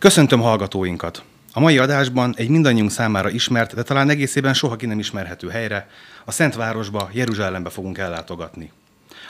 [0.00, 1.22] Köszöntöm hallgatóinkat!
[1.52, 5.88] A mai adásban egy mindannyiunk számára ismert, de talán egészében soha ki nem ismerhető helyre,
[6.24, 8.72] a Szentvárosba, Jeruzsálembe fogunk ellátogatni.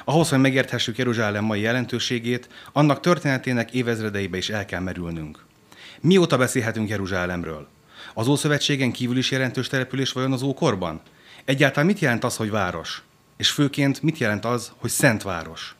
[0.04, 5.44] Ahhoz, hogy megérthessük Jeruzsálem mai jelentőségét, annak történetének évezredeibe is el kell merülnünk.
[6.00, 7.68] Mióta beszélhetünk Jeruzsálemről?
[8.14, 11.00] Az Ószövetségen kívül is jelentős település vajon az ókorban?
[11.44, 13.02] Egyáltalán mit jelent az, hogy város?
[13.36, 15.74] És főként mit jelent az, hogy szent város?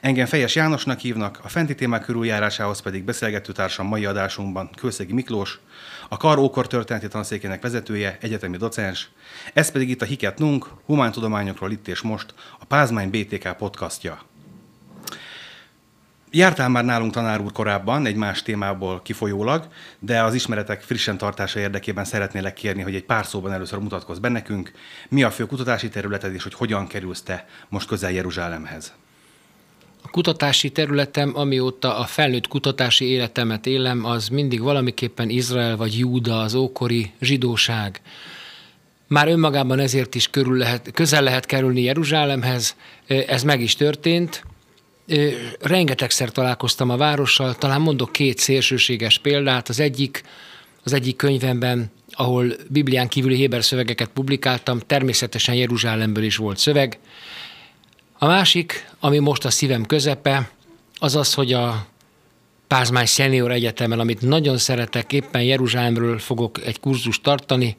[0.00, 5.60] Engem Fejes Jánosnak hívnak, a fenti témák körüljárásához pedig beszélgető társam mai adásunkban Kőszegi Miklós,
[6.08, 9.08] a Kar Ókor történeti tanszékének vezetője, egyetemi docens,
[9.52, 14.22] ez pedig itt a Hiket Nunk, humántudományokról itt és most, a Pázmány BTK podcastja.
[16.30, 19.68] Jártál már nálunk tanár úr korábban, egy más témából kifolyólag,
[19.98, 24.28] de az ismeretek frissen tartása érdekében szeretnélek kérni, hogy egy pár szóban először mutatkozz be
[24.28, 24.72] nekünk,
[25.08, 28.92] mi a fő kutatási területed, és hogy hogyan kerülsz te most közel Jeruzsálemhez.
[30.10, 36.54] Kutatási területem, amióta a felnőtt kutatási életemet élem, az mindig valamiképpen Izrael vagy Júda, az
[36.54, 38.00] ókori zsidóság.
[39.08, 42.76] Már önmagában ezért is körül lehet, közel lehet kerülni Jeruzsálemhez,
[43.06, 44.44] ez meg is történt.
[45.60, 49.68] Rengetegszer találkoztam a várossal, talán mondok két szélsőséges példát.
[49.68, 50.22] Az egyik,
[50.84, 56.98] az egyik könyvemben, ahol Biblián kívüli héber szövegeket publikáltam, természetesen Jeruzsálemből is volt szöveg.
[58.18, 60.50] A másik, ami most a szívem közepe,
[60.98, 61.86] az az, hogy a
[62.66, 67.76] Pázmány Senior Egyetemen, amit nagyon szeretek, éppen Jeruzsálemről fogok egy kurzust tartani.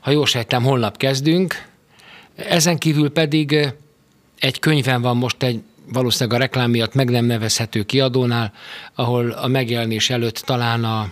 [0.00, 1.68] Ha jól sejtem, holnap kezdünk.
[2.36, 3.74] Ezen kívül pedig
[4.38, 8.52] egy könyvem van most egy valószínűleg a reklám miatt meg nem nevezhető kiadónál,
[8.94, 11.10] ahol a megjelenés előtt talán a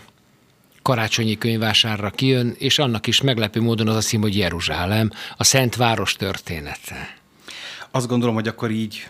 [0.83, 5.77] karácsonyi könyvásárra kijön, és annak is meglepő módon az a cím, hogy Jeruzsálem, a Szent
[5.77, 7.24] Város története.
[7.95, 9.09] Azt gondolom, hogy akkor így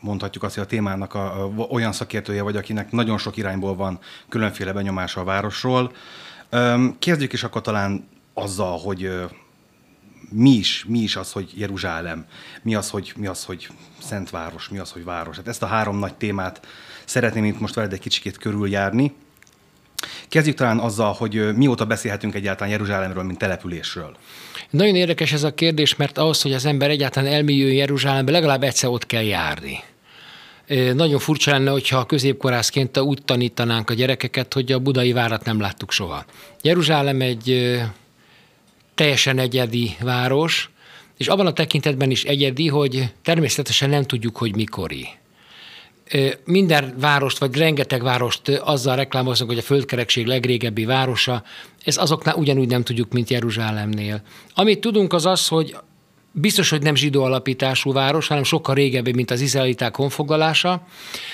[0.00, 3.98] mondhatjuk azt, hogy a témának a, a, olyan szakértője vagy, akinek nagyon sok irányból van
[4.28, 5.92] különféle benyomása a városról.
[6.98, 9.10] Kezdjük is akkor talán azzal, hogy
[10.30, 12.26] mi is, mi is az, hogy Jeruzsálem,
[12.62, 13.68] mi az, hogy, mi az, hogy
[14.02, 15.36] Szentváros, mi az, hogy város.
[15.36, 16.66] Hát ezt a három nagy témát
[17.04, 19.14] szeretném itt most veled egy kicsikét körüljárni.
[20.28, 24.16] Kezdjük talán azzal, hogy mióta beszélhetünk egyáltalán Jeruzsálemről, mint településről.
[24.70, 28.90] Nagyon érdekes ez a kérdés, mert ahhoz, hogy az ember egyáltalán elmélyüljön Jeruzsálembe, legalább egyszer
[28.90, 29.78] ott kell járni.
[30.94, 35.60] Nagyon furcsa lenne, hogyha a középkorászként úgy tanítanánk a gyerekeket, hogy a budai várat nem
[35.60, 36.24] láttuk soha.
[36.62, 37.78] Jeruzsálem egy
[38.94, 40.70] teljesen egyedi város,
[41.16, 45.08] és abban a tekintetben is egyedi, hogy természetesen nem tudjuk, hogy mikori
[46.44, 51.42] minden várost, vagy rengeteg várost azzal reklámoznak, hogy a földkerekség legrégebbi városa,
[51.84, 54.22] ez azoknál ugyanúgy nem tudjuk, mint Jeruzsálemnél.
[54.54, 55.76] Amit tudunk az az, hogy
[56.32, 60.86] biztos, hogy nem zsidó alapítású város, hanem sokkal régebbi, mint az izraeliták honfoglalása,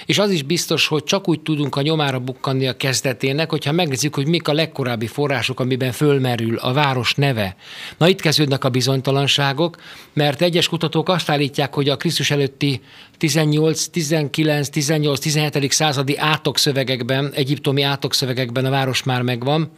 [0.07, 4.15] és az is biztos, hogy csak úgy tudunk a nyomára bukkanni a kezdetének, hogyha megnézzük,
[4.15, 7.57] hogy mik a legkorábbi források, amiben fölmerül a város neve.
[7.97, 9.77] Na itt kezdődnek a bizonytalanságok,
[10.12, 12.81] mert egyes kutatók azt állítják, hogy a Krisztus előtti
[13.19, 15.73] 18, 19, 18, 17.
[15.73, 19.71] századi átokszövegekben, egyiptomi átokszövegekben a város már megvan.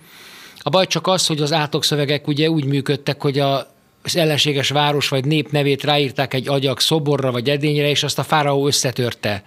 [0.60, 5.08] A baj csak az, hogy az átokszövegek ugye úgy működtek, hogy a az ellenséges város
[5.08, 9.42] vagy nép nevét ráírták egy agyak szoborra vagy edényre, és azt a fáraó összetörte.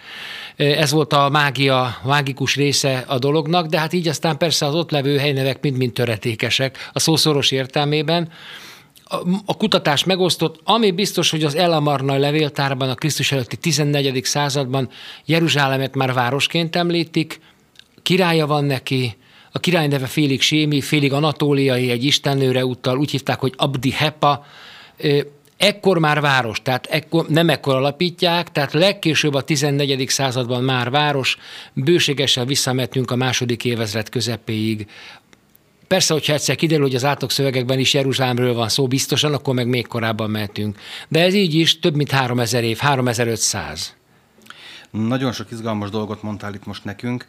[0.56, 4.92] Ez volt a mágia, mágikus része a dolognak, de hát így aztán persze az ott
[4.92, 8.32] levő helynevek mind-mind töretékesek a szószoros értelmében.
[9.46, 14.24] A kutatás megosztott, ami biztos, hogy az Elamarnai levéltárban a Krisztus előtti 14.
[14.24, 14.90] században
[15.26, 17.40] Jeruzsálemet már városként említik,
[18.02, 19.18] királya van neki,
[19.52, 24.46] a király neve félig sémi, félig anatóliai, egy istennőre utal, úgy hívták, hogy Abdi Hepa.
[25.58, 30.10] Ekkor már város, tehát ekkor, nem ekkor alapítják, tehát legkésőbb a 14.
[30.10, 31.38] században már város,
[31.74, 34.88] bőségesen visszametünk a második évezred közepéig.
[35.88, 39.88] Persze, hogyha egyszer kiderül, hogy az átokszövegekben is Jeruzsálemről van szó, biztosan, akkor meg még
[39.88, 40.80] korábban mehetünk.
[41.08, 43.96] De ez így is több mint 3000 év, 3500.
[44.92, 47.26] Nagyon sok izgalmas dolgot mondtál itt most nekünk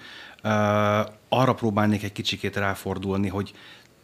[1.28, 3.52] arra próbálnék egy kicsikét ráfordulni, hogy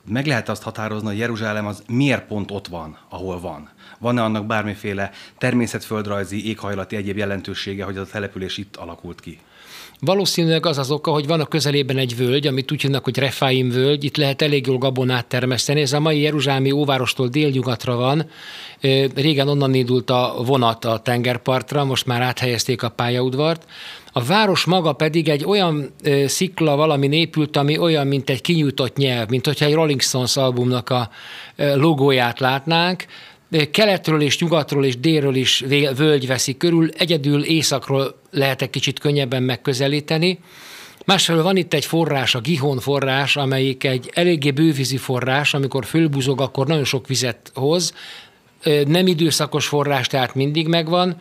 [0.05, 3.71] meg lehet azt határozni, hogy Jeruzsálem az miért pont ott van, ahol van.
[3.99, 9.41] Van-e annak bármiféle természetföldrajzi, éghajlati egyéb jelentősége, hogy a település itt alakult ki?
[10.01, 13.71] Valószínűleg az az oka, hogy van a közelében egy völgy, amit úgy hívnak, hogy Refaim
[13.71, 15.81] völgy, itt lehet elég jól gabonát termeszteni.
[15.81, 18.31] Ez a mai Jeruzsálemi óvárostól délnyugatra van.
[19.15, 23.65] Régen onnan indult a vonat a tengerpartra, most már áthelyezték a pályaudvart.
[24.13, 28.97] A város maga pedig egy olyan ö, szikla valami épült, ami olyan, mint egy kinyújtott
[28.97, 31.11] nyelv, mint hogyha egy Rolling Stones albumnak a
[31.57, 33.05] logóját látnánk.
[33.71, 35.65] Keletről és nyugatról és délről is
[35.97, 40.39] völgy veszi körül, egyedül északról lehet egy kicsit könnyebben megközelíteni.
[41.05, 46.41] Másfelől van itt egy forrás, a Gihon forrás, amelyik egy eléggé bővízi forrás, amikor fölbuzog,
[46.41, 47.95] akkor nagyon sok vizet hoz.
[48.87, 51.21] Nem időszakos forrás, tehát mindig megvan.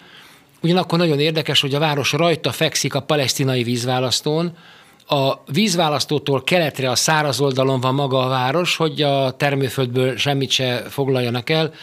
[0.61, 4.57] Ugyanakkor nagyon érdekes, hogy a város rajta fekszik a palesztinai vízválasztón,
[5.07, 10.83] a vízválasztótól keletre a száraz oldalon van maga a város, hogy a termőföldből semmit se
[10.89, 11.73] foglaljanak el,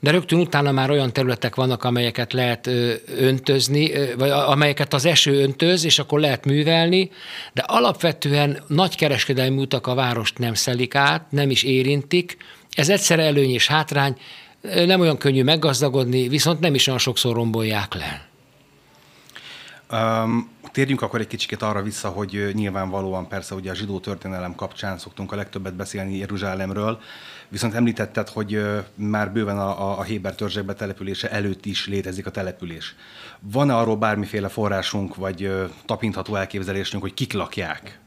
[0.00, 2.70] de rögtön utána már olyan területek vannak, amelyeket lehet
[3.16, 7.10] öntözni, vagy amelyeket az eső öntöz, és akkor lehet művelni,
[7.52, 12.36] de alapvetően nagy kereskedelmi utak a várost nem szelik át, nem is érintik.
[12.70, 14.16] Ez egyszer előny és hátrány,
[14.86, 18.26] nem olyan könnyű meggazdagodni, viszont nem is olyan sokszor rombolják le.
[19.92, 24.98] Um, térjünk akkor egy kicsit arra vissza, hogy nyilvánvalóan persze ugye a zsidó történelem kapcsán
[24.98, 27.00] szoktunk a legtöbbet beszélni Jeruzsálemről,
[27.48, 28.62] viszont említetted, hogy
[28.94, 32.94] már bőven a, a Héber törzsek betelepülése előtt is létezik a település.
[33.40, 35.52] Van-e arról bármiféle forrásunk, vagy
[35.84, 37.98] tapintható elképzelésünk, hogy kik lakják?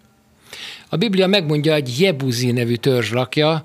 [0.89, 3.63] A Biblia megmondja, egy Jebuzi nevű törzs lakja,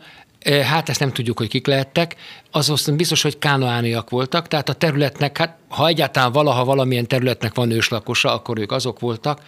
[0.50, 2.16] hát ezt nem tudjuk, hogy kik lehettek,
[2.50, 7.70] az biztos, hogy kánoániak voltak, tehát a területnek, hát ha egyáltalán valaha valamilyen területnek van
[7.70, 9.40] őslakosa, akkor ők azok voltak.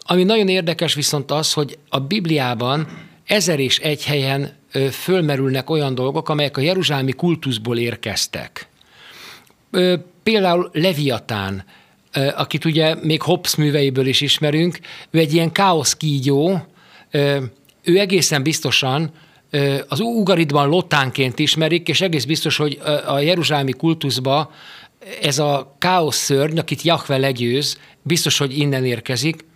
[0.00, 2.88] Ami nagyon érdekes viszont az, hogy a Bibliában
[3.26, 4.56] ezer és egy helyen
[4.90, 8.68] fölmerülnek olyan dolgok, amelyek a jeruzsálemi kultuszból érkeztek.
[10.22, 11.64] Például Leviatán,
[12.36, 14.78] akit ugye még Hobbes műveiből is ismerünk,
[15.10, 16.66] ő egy ilyen káoszkígyó,
[17.82, 19.12] ő egészen biztosan
[19.88, 24.50] az Ugaritban lotánként ismerik, és egész biztos, hogy a jeruzsálemi kultuszba
[25.22, 29.46] ez a káosz szörny, akit Jahve legyőz, biztos, hogy innen érkezik.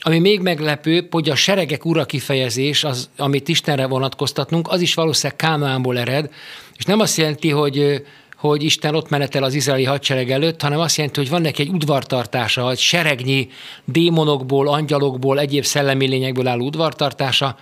[0.00, 5.36] Ami még meglepő, hogy a seregek ura kifejezés, az, amit Istenre vonatkoztatnunk, az is valószínűleg
[5.36, 6.30] Kánaánból ered,
[6.76, 8.02] és nem azt jelenti, hogy
[8.36, 11.68] hogy Isten ott menetel az izraeli hadsereg előtt, hanem azt jelenti, hogy van neki egy
[11.68, 13.48] udvartartása, egy seregnyi
[13.84, 17.56] démonokból, angyalokból, egyéb szellemi lényekből álló udvartartása,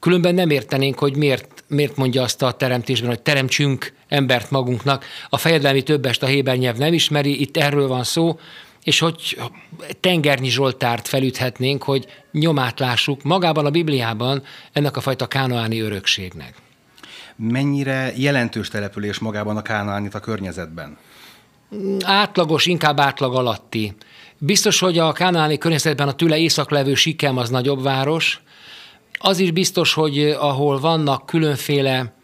[0.00, 5.04] Különben nem értenénk, hogy miért, miért mondja azt a teremtésben, hogy teremtsünk embert magunknak.
[5.28, 8.38] A fejedelmi többest a Héber nyelv nem ismeri, itt erről van szó,
[8.82, 9.38] és hogy
[10.00, 14.42] tengernyi Zsoltárt felüthetnénk, hogy nyomát lássuk magában a Bibliában
[14.72, 16.54] ennek a fajta kánoáni örökségnek.
[17.36, 20.98] Mennyire jelentős település magában a kánoánit a környezetben?
[22.00, 23.94] Átlagos, inkább átlag alatti.
[24.38, 28.40] Biztos, hogy a kánáni környezetben a tőle észak levő Sikem az nagyobb város,
[29.18, 32.16] az is biztos, hogy eh, ahol vannak különféle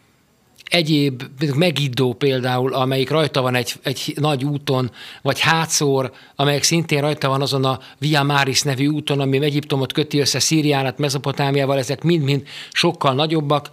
[0.65, 1.23] egyéb,
[1.55, 4.91] Megiddó például, amelyik rajta van egy, egy nagy úton,
[5.23, 10.19] vagy Hátszór, amelyek szintén rajta van azon a Via Maris nevű úton, ami Egyiptomot köti
[10.19, 12.43] össze Szíriánat, Mezopotámiával, ezek mind-mind
[12.73, 13.71] sokkal nagyobbak.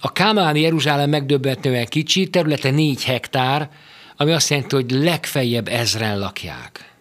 [0.00, 3.70] A Kámáni Jeruzsálem megdöbbentően kicsi, területe 4 hektár,
[4.16, 6.91] ami azt jelenti, hogy legfeljebb ezren lakják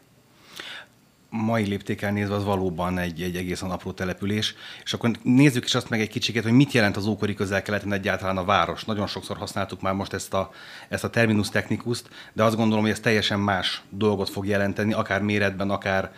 [1.34, 4.56] mai léptékkel nézve az valóban egy, egy egészen apró település.
[4.84, 8.38] És akkor nézzük is azt meg egy kicsit, hogy mit jelent az ókori közel-keleten egyáltalán
[8.38, 8.84] a város.
[8.84, 10.52] Nagyon sokszor használtuk már most ezt a,
[10.90, 15.22] ezt a terminus technikuszt, de azt gondolom, hogy ez teljesen más dolgot fog jelenteni, akár
[15.22, 16.12] méretben, akár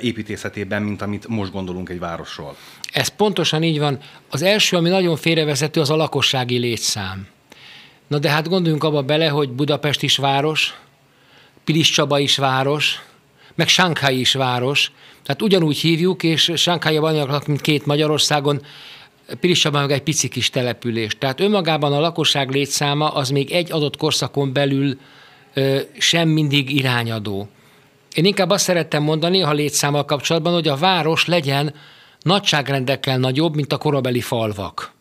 [0.00, 2.56] építészetében, mint amit most gondolunk egy városról.
[2.92, 3.98] Ez pontosan így van.
[4.30, 7.26] Az első, ami nagyon félrevezető, az a lakossági létszám.
[8.06, 10.74] Na de hát gondoljunk abba bele, hogy Budapest is város,
[11.64, 13.00] Pilis Csaba is város,
[13.56, 14.92] meg Shanghai is város,
[15.22, 18.62] tehát ugyanúgy hívjuk, és Shanghai-ban annyiak, mint két Magyarországon,
[19.40, 21.18] Pirisabban meg egy pici kis település.
[21.18, 24.98] Tehát önmagában a lakosság létszáma az még egy adott korszakon belül
[25.54, 27.48] ö, sem mindig irányadó.
[28.14, 31.74] Én inkább azt szerettem mondani, ha létszámmal kapcsolatban, hogy a város legyen
[32.20, 34.92] nagyságrendekkel nagyobb, mint a korabeli falvak.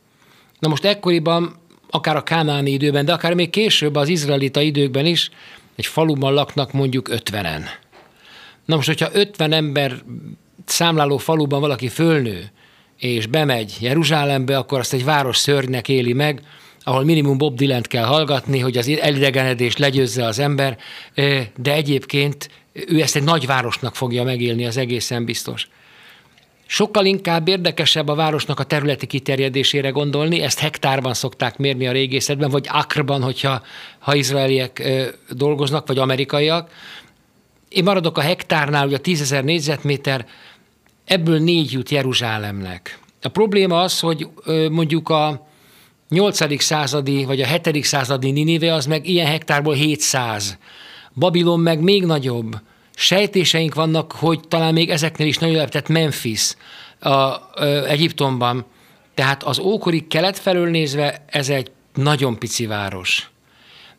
[0.59, 1.55] Na most ekkoriban,
[1.89, 5.29] akár a kánáni időben, de akár még később az izraelita időkben is,
[5.75, 7.63] egy faluban laknak mondjuk ötvenen.
[8.65, 10.03] Na most, hogyha 50 ember
[10.65, 12.51] számláló faluban valaki fölnő,
[12.98, 16.41] és bemegy Jeruzsálembe, akkor azt egy város szörnynek éli meg,
[16.84, 20.77] ahol minimum Bob dylan kell hallgatni, hogy az elidegenedést legyőzze az ember,
[21.55, 22.50] de egyébként
[22.88, 25.67] ő ezt egy nagyvárosnak fogja megélni, az egészen biztos.
[26.65, 32.50] Sokkal inkább érdekesebb a városnak a területi kiterjedésére gondolni, ezt hektárban szokták mérni a régészetben,
[32.50, 33.62] vagy akrban, hogyha
[34.00, 34.88] ha izraeliek
[35.29, 36.72] dolgoznak, vagy amerikaiak,
[37.75, 40.25] én maradok a hektárnál, ugye a tízezer négyzetméter,
[41.05, 43.00] ebből négy jut Jeruzsálemnek.
[43.22, 44.27] A probléma az, hogy
[44.72, 45.48] mondjuk a
[46.10, 46.62] 8.
[46.63, 47.84] századi vagy a 7.
[47.84, 50.58] századi Ninive az meg ilyen hektárból 700.
[51.13, 52.55] Babilon meg még nagyobb.
[52.96, 56.55] Sejtéseink vannak, hogy talán még ezeknél is nagyobb, tehát Memphis
[57.00, 57.39] a, a,
[57.88, 58.65] Egyiptomban.
[59.13, 63.29] Tehát az ókori kelet felől nézve ez egy nagyon pici város.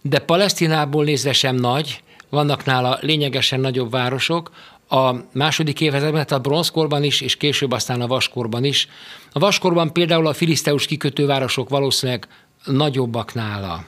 [0.03, 4.51] De Palesztinából nézve sem nagy, vannak nála lényegesen nagyobb városok,
[4.89, 8.89] a második évezredben, tehát a bronzkorban is, és később aztán a vaskorban is.
[9.33, 12.29] A vaskorban például a filiszteus kikötővárosok valószínűleg
[12.65, 13.85] nagyobbak nála.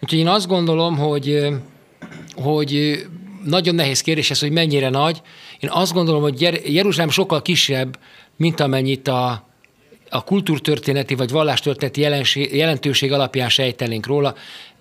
[0.00, 1.46] Úgyhogy én azt gondolom, hogy,
[2.34, 3.02] hogy
[3.44, 5.22] nagyon nehéz kérdés ez, hogy mennyire nagy.
[5.58, 7.98] Én azt gondolom, hogy Jeruzsálem sokkal kisebb,
[8.36, 9.46] mint amennyit a,
[10.10, 12.00] a kultúrtörténeti vagy vallástörténeti
[12.56, 14.34] jelentőség alapján sejtenénk róla.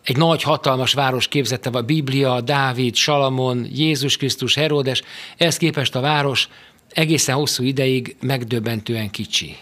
[0.04, 5.02] Egy nagy, hatalmas város képzette a Biblia, Dávid, Salamon, Jézus Krisztus, Herodes.
[5.38, 6.50] Ehhez képest a város
[6.90, 9.58] egészen hosszú ideig megdöbbentően kicsi.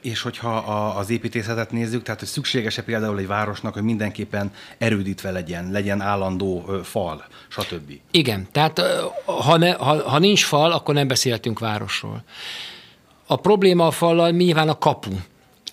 [0.00, 5.30] És hogyha a, az építészetet nézzük, tehát hogy szükséges-e például egy városnak, hogy mindenképpen erődítve
[5.30, 7.92] legyen, legyen állandó ö, fal, stb.
[8.10, 8.82] Igen, tehát
[9.24, 12.24] ha, ne, ha, ha nincs fal, akkor nem beszéltünk városról.
[13.26, 15.10] A probléma a fallal nyilván a kapu.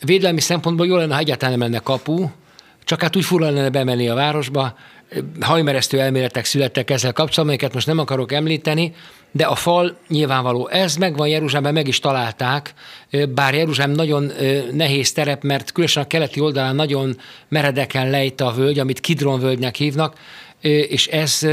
[0.02, 2.30] Védelmi szempontból jó lenne, ha egyáltalán nem lenne kapu,
[2.90, 4.76] csak hát úgy fura lenne bemenni a városba,
[5.40, 8.94] hajmeresztő elméletek születtek ezzel kapcsolatban, amiket most nem akarok említeni,
[9.32, 10.68] de a fal nyilvánvaló.
[10.68, 12.74] Ez megvan Jeruzsálemben, meg is találták,
[13.36, 14.32] bár Jeruzsálem nagyon
[14.72, 17.18] nehéz terep, mert különösen a keleti oldalán nagyon
[17.48, 20.18] meredeken lejt a völgy, amit Kidron völgynek hívnak,
[20.62, 21.48] és ez,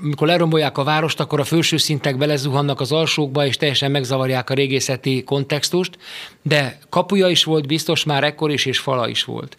[0.00, 4.54] mikor lerombolják a várost, akkor a felső szintek belezuhannak az alsókba, és teljesen megzavarják a
[4.54, 5.98] régészeti kontextust,
[6.42, 9.56] de kapuja is volt biztos már ekkor is, és fala is volt.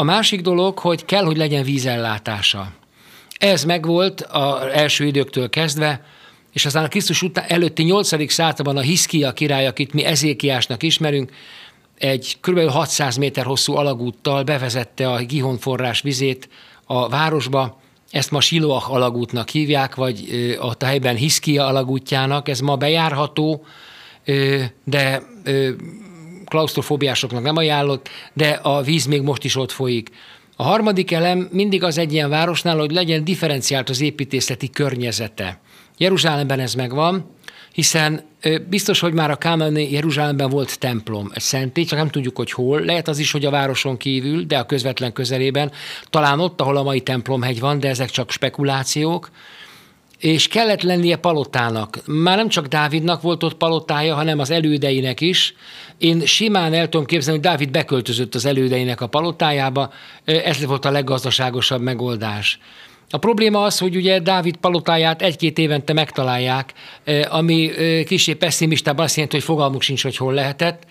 [0.00, 2.72] A másik dolog, hogy kell, hogy legyen vízellátása.
[3.38, 6.04] Ez megvolt az első időktől kezdve,
[6.52, 8.32] és aztán a Krisztus után előtti 8.
[8.32, 11.32] században a Hiszkia király, akit mi Ezékiásnak ismerünk,
[11.98, 12.68] egy kb.
[12.68, 16.48] 600 méter hosszú alagúttal bevezette a Gihon forrás vizét
[16.84, 20.28] a városba, ezt ma Siloach alagútnak hívják, vagy
[20.60, 23.64] ott a helyben Hiszkia alagútjának, ez ma bejárható,
[24.84, 25.22] de
[26.48, 30.10] klaustrofóbiásoknak nem ajánlott, de a víz még most is ott folyik.
[30.56, 35.60] A harmadik elem mindig az egy ilyen városnál, hogy legyen differenciált az építészeti környezete.
[35.96, 37.36] Jeruzsálemben ez megvan,
[37.72, 38.26] hiszen
[38.68, 42.80] biztos, hogy már a Kámeni Jeruzsálemben volt templom, egy szentély, csak nem tudjuk, hogy hol.
[42.80, 45.72] Lehet az is, hogy a városon kívül, de a közvetlen közelében.
[46.10, 49.30] Talán ott, ahol a mai templomhegy van, de ezek csak spekulációk
[50.18, 51.98] és kellett lennie palotának.
[52.06, 55.54] Már nem csak Dávidnak volt ott palotája, hanem az elődeinek is.
[55.98, 59.92] Én simán el tudom képzelni, hogy Dávid beköltözött az elődeinek a palotájába,
[60.24, 62.58] ez volt a leggazdaságosabb megoldás.
[63.10, 66.72] A probléma az, hogy ugye Dávid palotáját egy-két évente megtalálják,
[67.28, 67.70] ami
[68.06, 70.82] kicsi pessimistában azt jelenti, hogy fogalmuk sincs, hogy hol lehetett.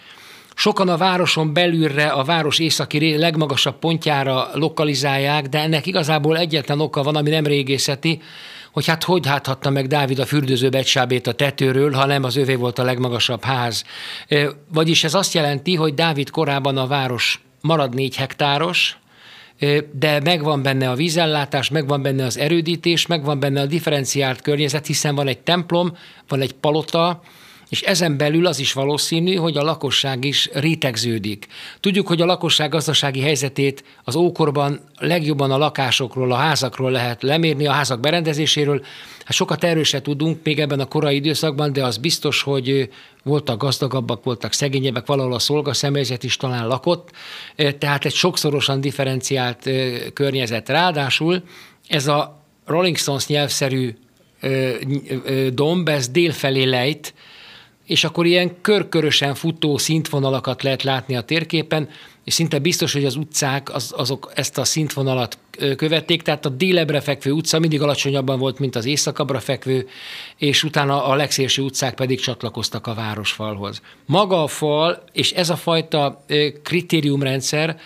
[0.55, 7.03] Sokan a városon belülre, a város északi legmagasabb pontjára lokalizálják, de ennek igazából egyetlen oka
[7.03, 8.21] van, ami nem régészeti,
[8.77, 12.55] hogy hát hogy háthatta meg Dávid a fürdőző becsábét a tetőről, ha nem az övé
[12.55, 13.83] volt a legmagasabb ház.
[14.73, 18.97] Vagyis ez azt jelenti, hogy Dávid korában a város marad négy hektáros,
[19.91, 25.15] de megvan benne a vízellátás, megvan benne az erődítés, megvan benne a differenciált környezet, hiszen
[25.15, 27.21] van egy templom, van egy palota,
[27.69, 31.47] és ezen belül az is valószínű, hogy a lakosság is rétegződik.
[31.79, 37.67] Tudjuk, hogy a lakosság gazdasági helyzetét az ókorban legjobban a lakásokról, a házakról lehet lemérni,
[37.67, 38.85] a házak berendezéséről.
[39.23, 42.89] Hát sokat erről se tudunk még ebben a korai időszakban, de az biztos, hogy
[43.23, 47.11] voltak gazdagabbak, voltak szegényebbek, valahol a szolgaszemélyzet is talán lakott,
[47.77, 49.69] tehát egy sokszorosan differenciált
[50.13, 50.69] környezet.
[50.69, 51.43] Ráadásul
[51.87, 53.95] ez a Rolling Stones nyelvszerű
[55.53, 57.13] domb, ez délfelé lejt,
[57.87, 61.89] és akkor ilyen körkörösen futó szintvonalakat lehet látni a térképen,
[62.23, 65.37] és szinte biztos, hogy az utcák az, azok ezt a szintvonalat
[65.75, 69.87] követték, tehát a délebre fekvő utca mindig alacsonyabban volt, mint az északabbra fekvő,
[70.37, 73.81] és utána a legszélső utcák pedig csatlakoztak a városfalhoz.
[74.05, 76.25] Maga a fal, és ez a fajta
[76.63, 77.79] kritériumrendszer,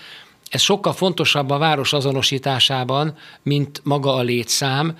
[0.50, 4.98] ez sokkal fontosabb a város azonosításában, mint maga a létszám,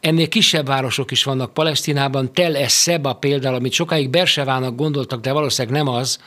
[0.00, 5.32] Ennél kisebb városok is vannak Palesztinában, Tel es Seba például, amit sokáig Bersevának gondoltak, de
[5.32, 6.20] valószínűleg nem az,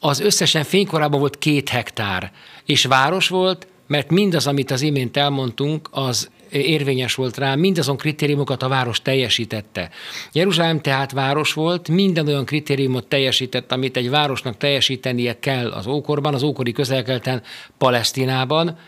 [0.00, 2.32] az összesen fénykorában volt két hektár,
[2.64, 8.62] és város volt, mert mindaz, amit az imént elmondtunk, az érvényes volt rá, mindazon kritériumokat
[8.62, 9.90] a város teljesítette.
[10.32, 16.34] Jeruzsálem tehát város volt, minden olyan kritériumot teljesített, amit egy városnak teljesítenie kell az ókorban,
[16.34, 17.42] az ókori közelkelten,
[17.78, 18.78] Palesztinában,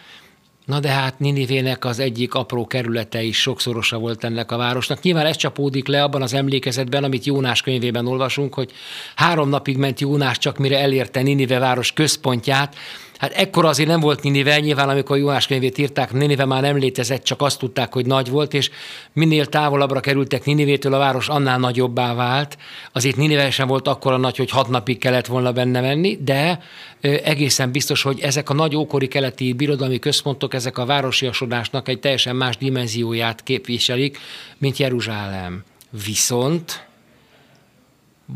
[0.71, 5.03] Na de hát Ninivének az egyik apró kerülete is sokszorosa volt ennek a városnak.
[5.03, 8.71] Nyilván ez csapódik le abban az emlékezetben, amit Jónás könyvében olvasunk, hogy
[9.15, 12.77] három napig ment Jónás csak mire elérte Ninive város központját,
[13.21, 17.23] Hát ekkor azért nem volt Ninive, nyilván amikor Jónás könyvét írták, Ninive már nem létezett,
[17.23, 18.71] csak azt tudták, hogy nagy volt, és
[19.12, 22.59] minél távolabbra kerültek Ninivétől, a város annál nagyobbá vált.
[22.93, 26.61] Azért Ninive sem volt akkora nagy, hogy hat napig kellett volna benne menni, de
[27.00, 32.37] egészen biztos, hogy ezek a nagy ókori keleti birodalmi központok, ezek a városiasodásnak egy teljesen
[32.37, 34.19] más dimenzióját képviselik,
[34.59, 35.65] mint Jeruzsálem.
[36.05, 36.89] Viszont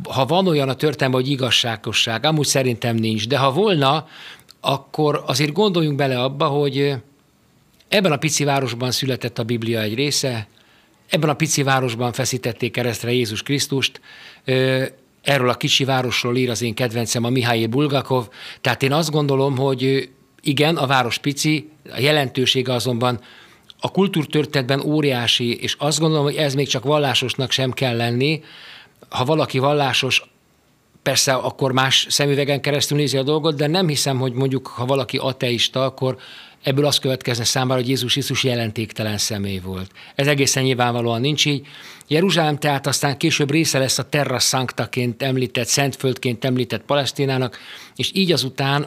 [0.08, 4.06] ha van olyan a történelme, hogy igazságosság, amúgy szerintem nincs, de ha volna,
[4.64, 6.94] akkor azért gondoljunk bele abba, hogy
[7.88, 10.48] ebben a pici városban született a Biblia egy része,
[11.08, 14.00] ebben a pici városban feszítették keresztre Jézus Krisztust,
[15.22, 18.28] erről a kicsi városról ír az én kedvencem a Mihály Bulgakov,
[18.60, 20.08] tehát én azt gondolom, hogy
[20.40, 23.20] igen, a város pici, a jelentősége azonban
[23.80, 28.42] a kultúrtörténetben óriási, és azt gondolom, hogy ez még csak vallásosnak sem kell lenni.
[29.08, 30.22] Ha valaki vallásos,
[31.04, 35.16] persze akkor más szemüvegen keresztül nézi a dolgot, de nem hiszem, hogy mondjuk, ha valaki
[35.16, 36.16] ateista, akkor
[36.62, 39.90] ebből az következne számára, hogy Jézus Jézus jelentéktelen személy volt.
[40.14, 41.66] Ez egészen nyilvánvalóan nincs így.
[42.08, 47.58] Jeruzsálem tehát aztán később része lesz a Terra Sanctaként említett, Szentföldként említett Palesztinának,
[47.96, 48.86] és így azután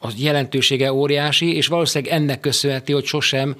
[0.00, 3.56] a jelentősége óriási, és valószínűleg ennek köszönheti, hogy sosem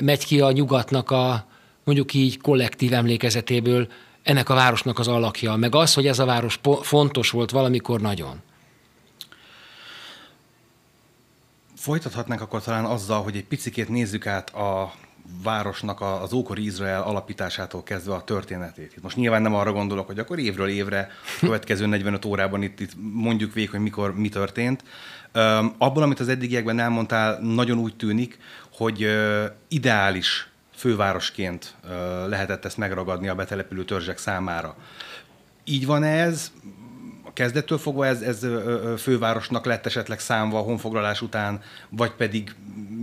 [0.00, 1.46] megy ki a nyugatnak a
[1.84, 3.88] mondjuk így kollektív emlékezetéből
[4.24, 8.42] ennek a városnak az alakja, meg az, hogy ez a város fontos volt valamikor nagyon.
[11.76, 14.92] Folytathatnánk akkor talán azzal, hogy egy picikét nézzük át a
[15.42, 18.92] városnak az ókori Izrael alapításától kezdve a történetét.
[18.96, 22.92] Itt most nyilván nem arra gondolok, hogy akkor évről évre, következő 45 órában itt, itt
[23.12, 24.84] mondjuk végig, hogy mikor mi történt.
[25.34, 28.38] Um, abból, amit az eddigiekben elmondtál, nagyon úgy tűnik,
[28.72, 29.06] hogy
[29.68, 31.74] ideális fővárosként
[32.26, 34.76] lehetett ezt megragadni a betelepülő törzsek számára.
[35.64, 36.52] Így van ez?
[37.34, 38.46] Kezdettől fogva ez, ez
[38.98, 42.54] fővárosnak lett esetleg számva a honfoglalás után, vagy pedig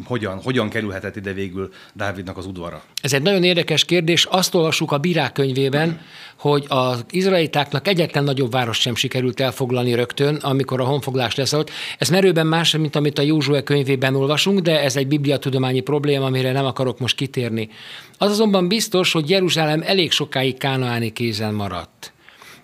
[0.06, 2.84] hogyan, hogyan kerülhetett ide végül Dávidnak az udvara?
[3.02, 4.26] Ez egy nagyon érdekes kérdés.
[4.26, 6.00] Azt olvassuk a bírák könyvében,
[6.38, 11.72] hogy az izraelitáknak egyetlen nagyobb város sem sikerült elfoglalni rögtön, amikor a honfoglás leszállt.
[11.98, 16.52] Ez merőben más, mint amit a Józsué könyvében olvasunk, de ez egy bibliatudományi probléma, amire
[16.52, 17.70] nem akarok most kitérni.
[18.18, 22.14] Az azonban biztos, hogy Jeruzsálem elég sokáig kánaáni kézen maradt.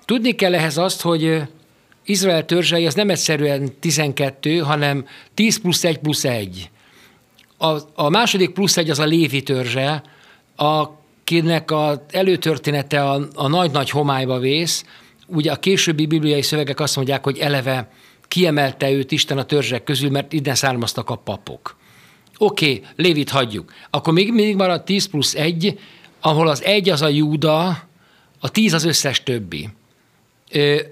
[0.05, 1.41] Tudni kell ehhez azt, hogy
[2.09, 6.69] Izrael törzsei az nem egyszerűen 12, hanem 10 plusz 1 plusz 1.
[7.57, 10.03] A, a második plusz 1 az a Lévi törzse,
[10.55, 14.85] akinek az előtörténete a, a nagy-nagy homályba vész.
[15.27, 17.91] Ugye a későbbi bibliai szövegek azt mondják, hogy eleve
[18.27, 21.77] kiemelte őt Isten a törzsek közül, mert innen származtak a papok.
[22.37, 23.73] Oké, okay, Lévit hagyjuk.
[23.89, 25.79] Akkor még mindig marad 10 plusz 1,
[26.19, 27.67] ahol az egy az a Júda,
[28.39, 29.69] a 10 az összes többi.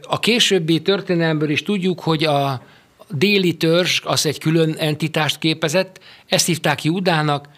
[0.01, 2.61] A későbbi történelmből is tudjuk, hogy a
[3.09, 7.49] déli törzs az egy külön entitást képezett, ezt hívták Júdának,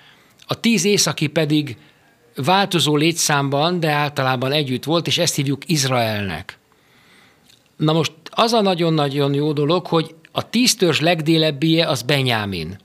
[0.47, 1.77] a tíz északi pedig
[2.35, 6.57] változó létszámban, de általában együtt volt, és ezt hívjuk Izraelnek.
[7.77, 12.77] Na most az a nagyon-nagyon jó dolog, hogy a tíz törzs legdélebbie az Benyámin.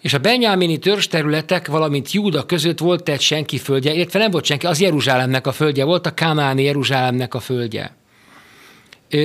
[0.00, 4.44] És a benyámini törzs területek, valamint Júda között volt egy senki földje, illetve nem volt
[4.44, 7.96] senki, az Jeruzsálemnek a földje volt, a Kánáni Jeruzsálemnek a földje.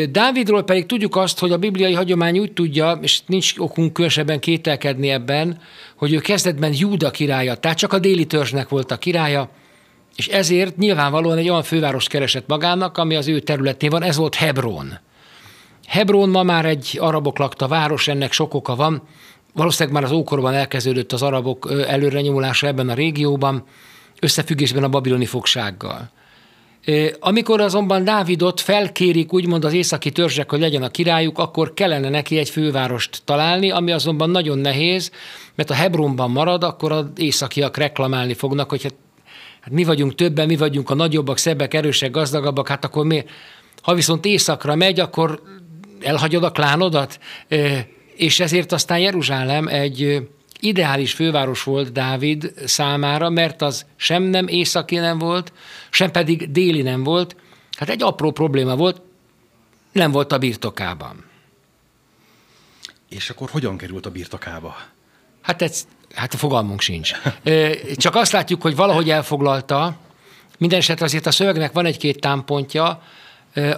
[0.09, 5.09] Dávidról pedig tudjuk azt, hogy a bibliai hagyomány úgy tudja, és nincs okunk különösebben kételkedni
[5.09, 5.61] ebben,
[5.95, 9.49] hogy ő kezdetben Júda királya, tehát csak a déli törzsnek volt a királya,
[10.15, 14.35] és ezért nyilvánvalóan egy olyan főváros keresett magának, ami az ő területén van, ez volt
[14.35, 14.99] Hebron.
[15.87, 19.01] Hebron ma már egy arabok lakta város, ennek sok oka van.
[19.53, 23.63] Valószínűleg már az ókorban elkezdődött az arabok előrenyomulása ebben a régióban,
[24.19, 26.11] összefüggésben a babiloni fogsággal.
[27.19, 32.37] Amikor azonban Dávidot felkérik úgymond az északi törzsek, hogy legyen a királyuk, akkor kellene neki
[32.37, 35.11] egy fővárost találni, ami azonban nagyon nehéz,
[35.55, 38.95] mert a Hebronban marad, akkor az északiak reklamálni fognak, hogy hát,
[39.61, 43.23] hát mi vagyunk többen, mi vagyunk a nagyobbak, szebbek, erősek, gazdagabbak, hát akkor mi?
[43.81, 45.41] Ha viszont északra megy, akkor
[46.01, 47.19] elhagyod a klánodat,
[48.15, 50.27] és ezért aztán Jeruzsálem egy
[50.63, 55.53] ideális főváros volt Dávid számára, mert az sem nem északi nem volt,
[55.89, 57.35] sem pedig déli nem volt.
[57.77, 59.01] Hát egy apró probléma volt,
[59.91, 61.25] nem volt a birtokában.
[63.09, 64.75] És akkor hogyan került a birtokába?
[65.41, 67.11] Hát, ez, hát a fogalmunk sincs.
[67.95, 69.97] Csak azt látjuk, hogy valahogy elfoglalta,
[70.57, 73.01] minden esetre azért a szövegnek van egy-két támpontja.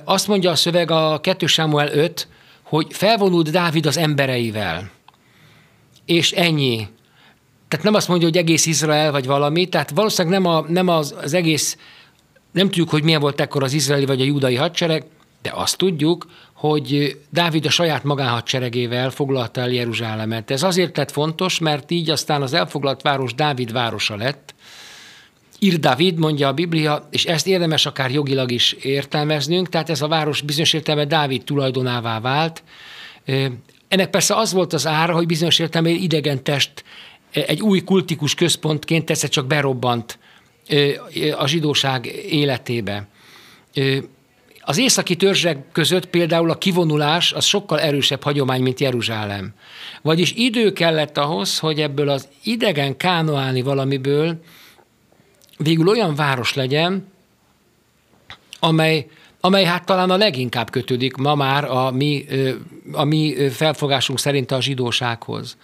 [0.04, 2.28] Azt mondja a szöveg a 2 Samuel 5,
[2.64, 4.95] hogy felvonult Dávid az embereivel
[6.06, 6.88] és ennyi.
[7.68, 11.16] Tehát nem azt mondja, hogy egész Izrael vagy valami, tehát valószínűleg nem, a, nem az,
[11.22, 11.78] az egész,
[12.52, 15.06] nem tudjuk, hogy milyen volt ekkor az izraeli vagy a judai hadsereg,
[15.42, 20.52] de azt tudjuk, hogy Dávid a saját magánhadseregével foglalta el Jeruzsálemet.
[20.52, 24.56] Ez azért lett fontos, mert így aztán az elfoglalt város Dávid városa lett.
[25.60, 30.08] Ir Dávid, mondja a Biblia, és ezt érdemes akár jogilag is értelmeznünk, tehát ez a
[30.08, 32.64] város bizonyos értelme Dávid tulajdonává vált.
[33.88, 36.84] Ennek persze az volt az ára, hogy bizonyos értelemben idegen test
[37.32, 40.20] egy új kultikus központként egyszer csak berobbant
[41.38, 43.08] a zsidóság életébe.
[44.62, 49.54] Az északi törzsek között például a kivonulás az sokkal erősebb hagyomány, mint Jeruzsálem.
[50.02, 54.40] Vagyis idő kellett ahhoz, hogy ebből az idegen kánoáni valamiből
[55.58, 57.08] végül olyan város legyen,
[58.60, 59.08] amely,
[59.46, 62.26] amely hát talán a leginkább kötődik ma már a mi,
[62.92, 65.58] a mi felfogásunk szerint a zsidósághoz.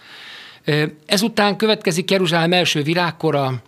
[1.06, 3.62] Ezután következik Jeruzsálem első virágkora,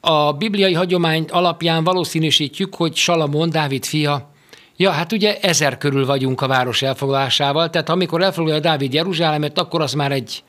[0.00, 4.30] a bibliai hagyomány alapján valószínűsítjük, hogy Salamon, Dávid fia,
[4.76, 9.80] Ja, hát ugye ezer körül vagyunk a város elfoglalásával, tehát amikor elfoglalja Dávid Jeruzsálemet, akkor
[9.80, 10.42] az már egy,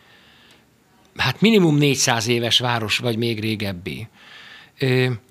[1.15, 4.07] hát minimum 400 éves város, vagy még régebbi.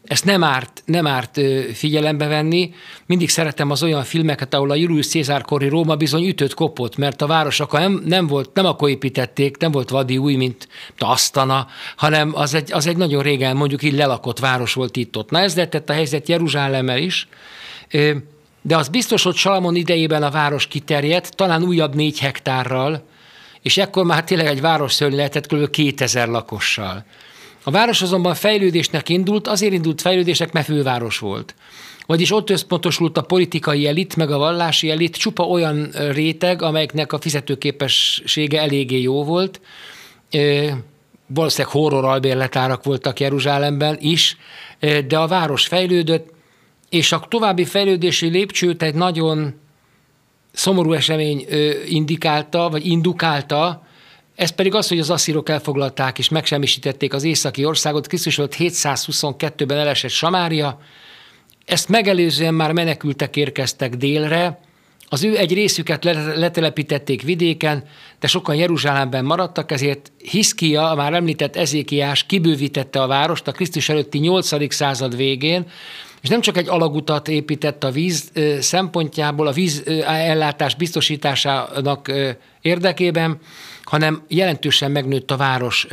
[0.04, 1.40] Ezt nem árt, nem árt
[1.72, 2.74] figyelembe venni.
[3.06, 7.22] Mindig szeretem az olyan filmeket, ahol a Julius Cézár kori Róma bizony ütött kopott, mert
[7.22, 11.66] a város akkor nem, nem, volt, nem akkor építették, nem volt vadi új, mint Asztana,
[11.96, 15.30] hanem az egy, az egy nagyon régen mondjuk így lelakott város volt itt-ott.
[15.30, 17.28] Na ez lett a helyzet Jeruzsálemmel is,
[18.62, 23.04] de az biztos, hogy Salamon idejében a város kiterjedt, talán újabb négy hektárral,
[23.62, 25.70] és ekkor már tényleg egy város lehetett kb.
[25.70, 27.04] 2000 lakossal.
[27.64, 31.54] A város azonban fejlődésnek indult, azért indult fejlődésnek, mert főváros volt.
[32.06, 37.18] Vagyis ott összpontosult a politikai elit, meg a vallási elit, csupa olyan réteg, amelyeknek a
[37.18, 39.60] fizetőképessége eléggé jó volt.
[41.26, 44.36] Valószínűleg horror albérletárak voltak Jeruzsálemben is,
[45.06, 46.30] de a város fejlődött,
[46.88, 49.54] és a további fejlődési lépcsőt egy nagyon
[50.52, 51.46] szomorú esemény
[51.88, 53.86] indikálta, vagy indukálta,
[54.42, 58.06] ez pedig az, hogy az asszírok elfoglalták és megsemmisítették az északi országot.
[58.06, 60.78] Krisztus volt 722-ben elesett Samária.
[61.64, 64.60] Ezt megelőzően már menekültek érkeztek délre,
[65.08, 67.84] az ő egy részüket letelepítették vidéken,
[68.20, 73.88] de sokan Jeruzsálemben maradtak, ezért Hiszkia, a már említett Ezékiás kibővítette a várost a Krisztus
[73.88, 74.74] előtti 8.
[74.74, 75.66] század végén,
[76.22, 82.12] és nem csak egy alagutat épített a víz szempontjából, a víz ellátás biztosításának
[82.60, 83.38] érdekében,
[83.92, 85.86] hanem jelentősen megnőtt a város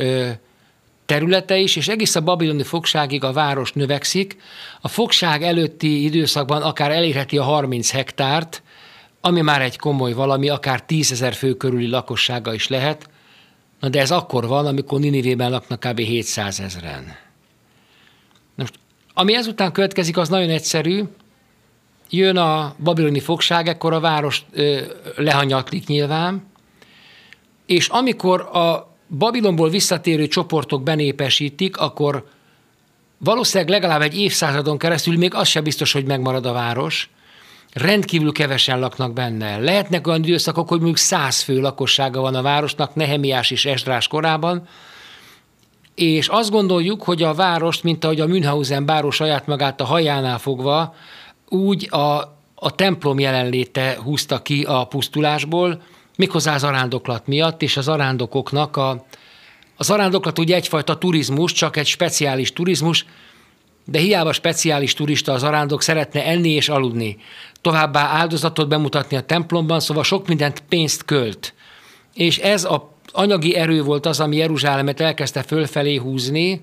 [1.06, 4.36] területe is, és egész a babiloni fogságig a város növekszik.
[4.80, 8.62] A fogság előtti időszakban akár elérheti a 30 hektárt,
[9.20, 13.08] ami már egy komoly valami, akár 10 ezer fő körüli lakossága is lehet.
[13.80, 15.98] Na de ez akkor van, amikor Ninivében laknak kb.
[15.98, 17.16] 700 ezeren.
[18.54, 18.74] Most,
[19.14, 21.02] ami ezután következik, az nagyon egyszerű.
[22.10, 24.80] Jön a babiloni fogság, ekkor a város ö,
[25.16, 26.48] lehanyatlik nyilván,
[27.70, 32.26] és amikor a Babilonból visszatérő csoportok benépesítik, akkor
[33.18, 37.10] valószínűleg legalább egy évszázadon keresztül még az sem biztos, hogy megmarad a város.
[37.72, 39.58] Rendkívül kevesen laknak benne.
[39.58, 44.68] Lehetnek olyan időszakok, hogy mondjuk száz fő lakossága van a városnak, Nehemiás és Esdrás korában,
[45.94, 50.38] és azt gondoljuk, hogy a várost, mint ahogy a Münhausen báró saját magát a hajánál
[50.38, 50.94] fogva,
[51.48, 55.82] úgy a, a templom jelenléte húzta ki a pusztulásból,
[56.20, 59.04] méghozzá az arándoklat miatt, és az arándokoknak a,
[59.76, 63.06] az arándoklat ugye egyfajta turizmus, csak egy speciális turizmus,
[63.84, 67.16] de hiába speciális turista az arándok szeretne enni és aludni.
[67.60, 71.54] Továbbá áldozatot bemutatni a templomban, szóval sok mindent pénzt költ.
[72.14, 76.62] És ez a anyagi erő volt az, ami Jeruzsálemet elkezdte fölfelé húzni,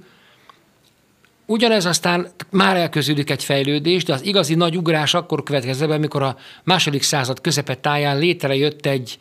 [1.49, 6.21] Ugyanez aztán már elköződik egy fejlődés, de az igazi nagy ugrás akkor következett be, amikor
[6.21, 7.41] a második század
[7.81, 9.17] táján létrejött egy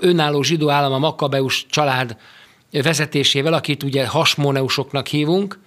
[0.00, 2.16] önálló zsidó állam a Makabeus család
[2.72, 5.58] vezetésével, akit ugye hasmoneusoknak hívunk,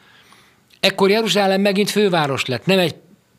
[0.80, 2.66] ekkor Jeruzsálem megint főváros lett.
[2.66, 2.96] Nem egy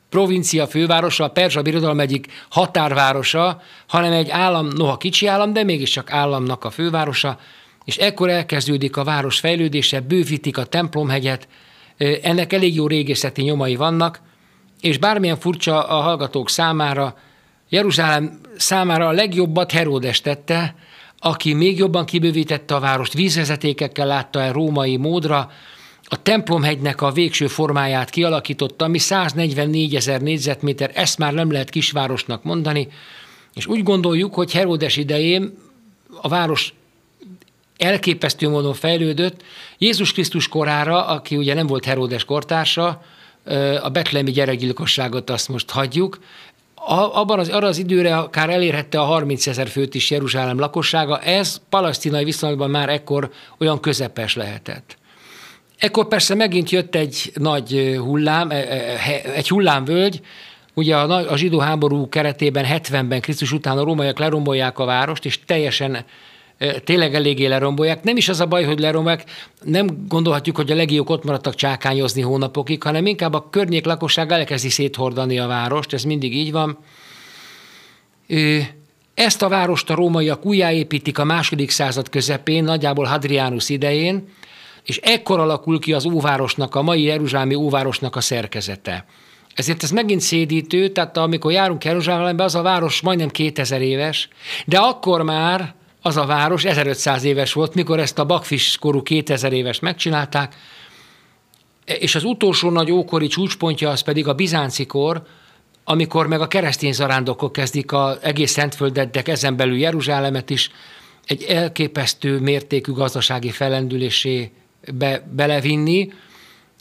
[0.09, 6.13] provincia fővárosa, a Perzsa Birodalom egyik határvárosa, hanem egy állam, noha kicsi állam, de mégiscsak
[6.13, 7.39] államnak a fővárosa,
[7.85, 11.49] és ekkor elkezdődik a város fejlődése, bővítik a templomhegyet,
[12.23, 14.21] ennek elég jó régészeti nyomai vannak,
[14.81, 17.17] és bármilyen furcsa a hallgatók számára,
[17.75, 20.75] Jeruzsálem számára a legjobbat Heródes tette,
[21.19, 25.51] aki még jobban kibővítette a várost, vízvezetékekkel látta el római módra,
[26.05, 32.43] a templomhegynek a végső formáját kialakította, ami 144 ezer négyzetméter, ezt már nem lehet kisvárosnak
[32.43, 32.89] mondani,
[33.55, 35.59] és úgy gondoljuk, hogy Heródes idején
[36.21, 36.75] a város
[37.77, 39.43] elképesztő módon fejlődött.
[39.79, 43.03] Jézus Krisztus korára, aki ugye nem volt Heródes kortársa,
[43.83, 46.19] a betlemi gyerekgyilkosságot azt most hagyjuk,
[46.87, 51.61] abban az, arra az időre akár elérhette a 30 ezer főt is Jeruzsálem lakossága, ez
[51.69, 54.97] palasztinai viszonylatban már ekkor olyan közepes lehetett.
[55.79, 58.51] Ekkor persze megint jött egy nagy hullám,
[59.35, 60.21] egy hullámvölgy,
[60.75, 65.45] ugye a, a zsidó háború keretében 70-ben Krisztus után a rómaiak lerombolják a várost, és
[65.45, 66.05] teljesen
[66.85, 68.03] tényleg eléggé lerombolják.
[68.03, 69.25] Nem is az a baj, hogy lerombolják,
[69.63, 74.69] nem gondolhatjuk, hogy a legiók ott maradtak csákányozni hónapokig, hanem inkább a környék lakosság elkezdi
[74.69, 76.79] széthordani a várost, ez mindig így van.
[79.15, 84.29] Ezt a várost a rómaiak újjáépítik a második század közepén, nagyjából Hadrianus idején,
[84.85, 89.05] és ekkor alakul ki az óvárosnak, a mai Jeruzsálemi óvárosnak a szerkezete.
[89.55, 94.29] Ezért ez megint szédítő, tehát amikor járunk Jeruzsálembe, az a város majdnem 2000 éves,
[94.67, 95.75] de akkor már
[96.07, 100.55] az a város 1500 éves volt, mikor ezt a bakfis korú 2000 éves megcsinálták,
[101.85, 105.23] és az utolsó nagy ókori csúcspontja az pedig a bizánci kor,
[105.85, 110.71] amikor meg a keresztény zarándokok kezdik az egész Szentföldet, de ezen belül Jeruzsálemet is
[111.27, 114.51] egy elképesztő mértékű gazdasági felendülésé
[114.95, 116.13] be, belevinni,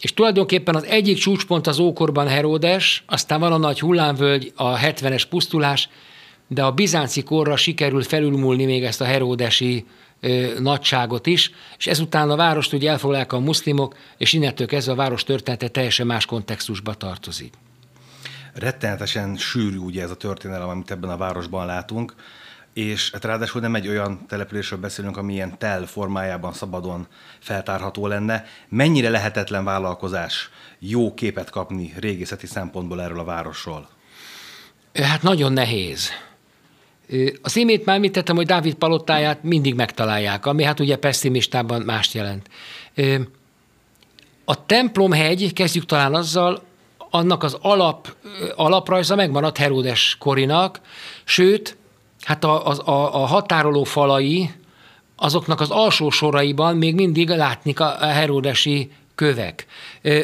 [0.01, 5.23] és tulajdonképpen az egyik csúcspont az ókorban Heródes, aztán van a nagy hullámvölgy, a 70-es
[5.29, 5.89] pusztulás,
[6.53, 9.85] de a bizánci korra sikerül felülmúlni még ezt a heródesi
[10.59, 15.23] nagyságot is, és ezután a várost ugye elfoglalják a muszlimok, és innentől kezdve a város
[15.23, 17.53] története teljesen más kontextusba tartozik.
[18.53, 22.13] Rettenetesen sűrű ugye ez a történelem, amit ebben a városban látunk,
[22.73, 27.07] és hát ráadásul nem egy olyan településről beszélünk, ami ilyen tel formájában szabadon
[27.39, 28.45] feltárható lenne.
[28.69, 33.89] Mennyire lehetetlen vállalkozás jó képet kapni régészeti szempontból erről a városról?
[34.93, 36.09] Hát nagyon nehéz.
[37.41, 42.49] Az imént már említettem, hogy Dávid palottáját mindig megtalálják, ami hát ugye pessimistában mást jelent.
[44.45, 46.63] A templomhegy, kezdjük talán azzal,
[47.09, 48.15] annak az alap,
[48.55, 50.79] alaprajza megmaradt Heródes Korinak,
[51.23, 51.77] sőt,
[52.21, 54.49] hát a, a, a határoló falai,
[55.15, 59.65] azoknak az alsó soraiban még mindig látni a Heródesi kövek.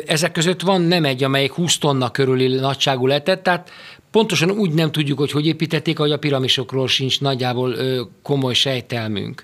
[0.06, 3.72] Ezek között van nem egy, amelyik 20 tonna körüli nagyságú letett, tehát
[4.12, 7.76] pontosan úgy nem tudjuk, hogy hogy építették, hogy a piramisokról sincs nagyjából
[8.24, 9.44] komoly sejtelmünk.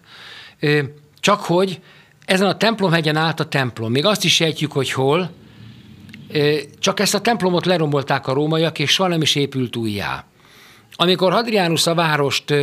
[1.20, 1.80] Csak hogy
[2.26, 3.92] ezen a templomhegyen állt a templom.
[3.92, 5.30] Még azt is sejtjük, hogy hol,
[6.80, 10.26] csak ezt a templomot lerombolták a rómaiak, és soha nem is épült újjá.
[10.98, 12.54] Amikor Hadrianus a várost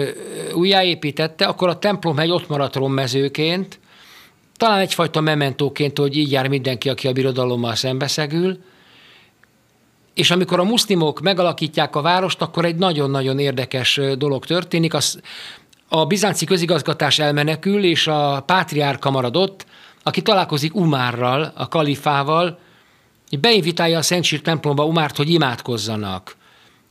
[0.54, 3.80] újjáépítette, akkor a templomhegy ott maradt rommezőként,
[4.56, 8.58] talán egyfajta mementóként, hogy így jár mindenki, aki a birodalommal szembeszegül,
[10.14, 14.94] és amikor a muszlimok megalakítják a várost, akkor egy nagyon-nagyon érdekes dolog történik.
[14.94, 15.20] Az,
[15.88, 19.66] a bizánci közigazgatás elmenekül, és a pátriárka maradott,
[20.02, 22.58] aki találkozik Umárral, a kalifával,
[23.40, 26.36] beinvitálja a Szentsír templomba Umárt, hogy imádkozzanak.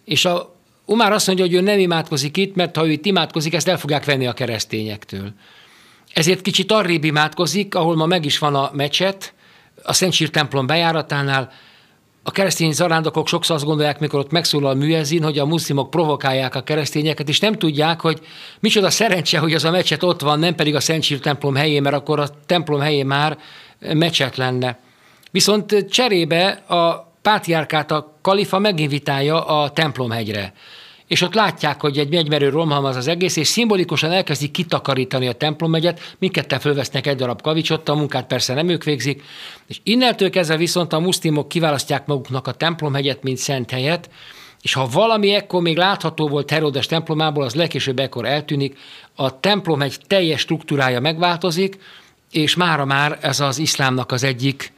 [0.06, 0.56] És a
[0.86, 3.78] Umár azt mondja, hogy ő nem imádkozik itt, mert ha ő itt imádkozik, ezt el
[3.78, 5.34] fogják venni a keresztényektől.
[6.14, 9.34] Ezért kicsit arrébb imádkozik, ahol ma meg is van a mecset,
[9.84, 11.52] a Szentsír templom bejáratánál,
[12.24, 16.62] a keresztény zarándokok sokszor azt gondolják, mikor ott megszólal műezin, hogy a muszlimok provokálják a
[16.62, 18.20] keresztényeket, és nem tudják, hogy
[18.60, 21.96] micsoda szerencse, hogy az a mecset ott van, nem pedig a Szentsír templom helyén, mert
[21.96, 23.38] akkor a templom helyén már
[23.80, 24.80] mecset lenne.
[25.32, 30.54] Viszont cserébe a pátriárkát a kalifa meginvitálja a templomhegyre
[31.12, 36.15] és ott látják, hogy egy megymerő romhalmaz az egész, és szimbolikusan elkezdik kitakarítani a templommegyet,
[36.19, 39.24] mindketten fölvesznek egy darab kavicsot, a munkát persze nem ők végzik,
[39.67, 44.10] és innentől kezdve viszont a muszlimok kiválasztják maguknak a templomhegyet, mint szent helyet,
[44.62, 48.78] és ha valami ekkor még látható volt Herodes templomából, az legkésőbb ekkor eltűnik,
[49.15, 51.78] a templom egy teljes struktúrája megváltozik,
[52.32, 54.74] és mára már ez az iszlámnak az egyik,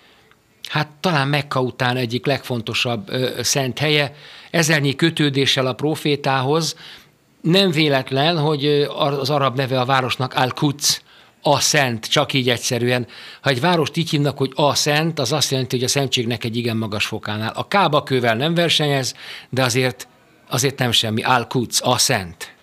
[0.70, 4.16] hát talán Mekka után egyik legfontosabb ö, szent helye,
[4.54, 6.76] ezernyi kötődéssel a profétához.
[7.42, 8.66] Nem véletlen, hogy
[9.20, 11.02] az arab neve a városnak Al-Quds,
[11.42, 13.08] a szent, csak így egyszerűen.
[13.42, 16.58] Ha egy várost így hívnak, hogy a szent, az azt jelenti, hogy a szentségnek egy
[16.58, 17.52] igen magas fokánál.
[17.56, 19.16] A Kába kővel nem versenyez,
[19.50, 20.08] de azért,
[20.50, 21.22] azért nem semmi.
[21.22, 22.54] Al-Quds, a szent.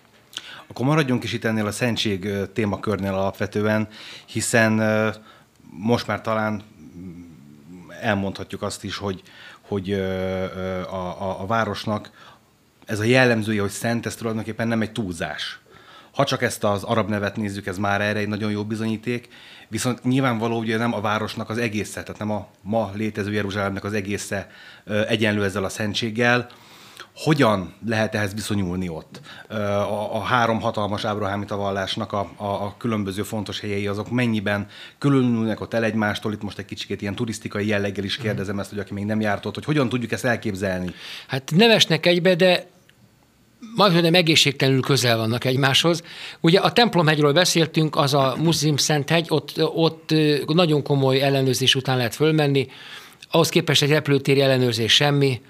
[0.67, 3.87] Akkor maradjunk is itt ennél a szentség témakörnél alapvetően,
[4.25, 4.81] hiszen
[5.69, 6.63] most már talán
[8.01, 9.21] elmondhatjuk azt is, hogy
[9.71, 12.11] hogy a, a, a városnak
[12.85, 15.59] ez a jellemzője, hogy szent, ez tulajdonképpen nem egy túlzás.
[16.11, 19.27] Ha csak ezt az arab nevet nézzük, ez már erre egy nagyon jó bizonyíték,
[19.67, 23.93] viszont nyilvánvaló, hogy nem a városnak az egésze, tehát nem a ma létező Jeruzsálemnek az
[23.93, 24.49] egésze
[25.07, 26.49] egyenlő ezzel a szentséggel,
[27.23, 29.19] hogyan lehet ehhez viszonyulni ott?
[29.49, 35.61] A, a három hatalmas ábrahámi vallásnak a, a, a különböző fontos helyei azok mennyiben különülnek
[35.61, 36.33] ott el egymástól?
[36.33, 39.45] Itt most egy kicsit ilyen turisztikai jelleggel is kérdezem ezt, hogy aki még nem járt
[39.45, 40.93] ott, hogy hogyan tudjuk ezt elképzelni?
[41.27, 42.67] Hát nevesnek egybe, de
[43.75, 46.03] majd nem egészségtelenül közel vannak egymáshoz.
[46.39, 50.13] Ugye a templomhegyről beszéltünk, az a muszlim szenthegy, ott, ott
[50.47, 52.67] nagyon komoly ellenőrzés után lehet fölmenni,
[53.31, 55.41] ahhoz képest egy repülőtéri ellenőrzés semmi.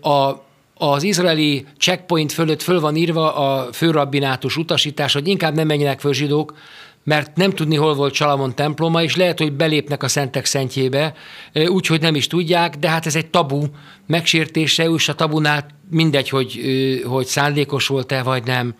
[0.00, 0.46] A
[0.78, 6.12] az izraeli checkpoint fölött föl van írva a főrabbinátus utasítás, hogy inkább nem menjenek föl
[6.12, 6.54] zsidók,
[7.04, 11.14] mert nem tudni, hol volt Salamon temploma, és lehet, hogy belépnek a szentek szentjébe,
[11.66, 13.64] úgyhogy nem is tudják, de hát ez egy tabu
[14.06, 16.60] megsértése, és a tabunál mindegy, hogy,
[17.06, 18.74] hogy szándékos volt-e, vagy nem.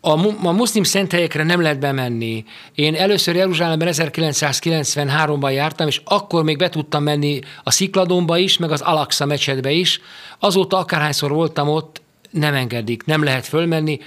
[0.00, 2.44] A, a muszlim szenthelyekre nem lehet bemenni.
[2.74, 8.70] Én először Jeruzsálemben 1993-ban jártam, és akkor még be tudtam menni a Szikladomba is, meg
[8.70, 10.00] az Alaksa mecsetbe is.
[10.38, 14.00] Azóta akárhányszor voltam ott, nem engedik, nem lehet fölmenni.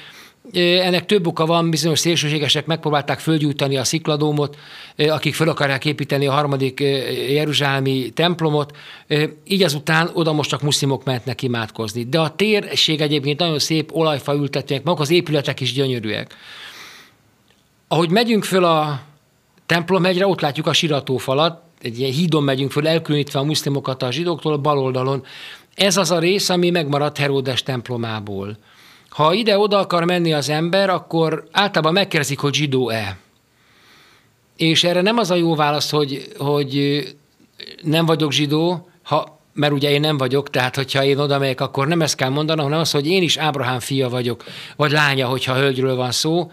[0.53, 4.57] Ennek több oka van, bizonyos szélsőségesek megpróbálták fölgyújtani a szikladómot,
[4.97, 6.79] akik föl akarják építeni a harmadik
[7.29, 8.77] jeruzsálemi templomot,
[9.43, 12.03] így azután oda most csak muszlimok mehetnek imádkozni.
[12.03, 16.35] De a térség egyébként nagyon szép, olajfa ültetőek, maguk az épületek is gyönyörűek.
[17.87, 19.01] Ahogy megyünk föl a
[19.65, 24.53] templomhegyre, ott látjuk a siratófalat, egy ilyen hídon megyünk föl, elkülönítve a muszlimokat a zsidóktól,
[24.53, 25.23] a bal oldalon.
[25.75, 28.57] Ez az a rész, ami megmaradt Heródes templomából.
[29.13, 33.17] Ha ide-oda akar menni az ember, akkor általában megkérdezik, hogy zsidó-e.
[34.55, 37.03] És erre nem az a jó válasz, hogy, hogy
[37.81, 41.87] nem vagyok zsidó, ha, mert ugye én nem vagyok, tehát hogyha én oda megyek, akkor
[41.87, 44.43] nem ezt kell mondanom, hanem az, hogy én is Ábrahám fia vagyok,
[44.75, 46.51] vagy lánya, hogyha hölgyről van szó.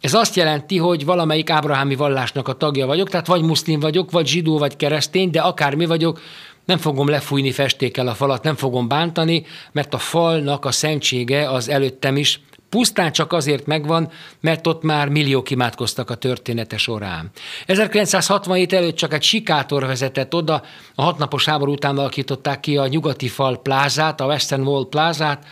[0.00, 4.26] Ez azt jelenti, hogy valamelyik ábrahámi vallásnak a tagja vagyok, tehát vagy muszlim vagyok, vagy
[4.26, 6.20] zsidó, vagy keresztény, de akármi vagyok,
[6.68, 11.68] nem fogom lefújni festékkel a falat, nem fogom bántani, mert a falnak a szentsége az
[11.68, 17.30] előttem is pusztán csak azért megvan, mert ott már milliók imádkoztak a története során.
[17.66, 20.62] 1967 előtt csak egy sikátor vezetett oda,
[20.94, 25.46] a hatnapos háború után alakították ki a nyugati fal plázát, a Western Wall plázát,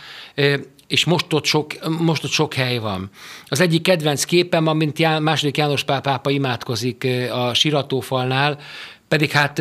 [0.87, 3.09] és most ott, sok, most ott sok hely van.
[3.45, 8.59] Az egyik kedvenc képem, amint Já, második János pápa imádkozik a siratófalnál,
[9.07, 9.59] pedig hát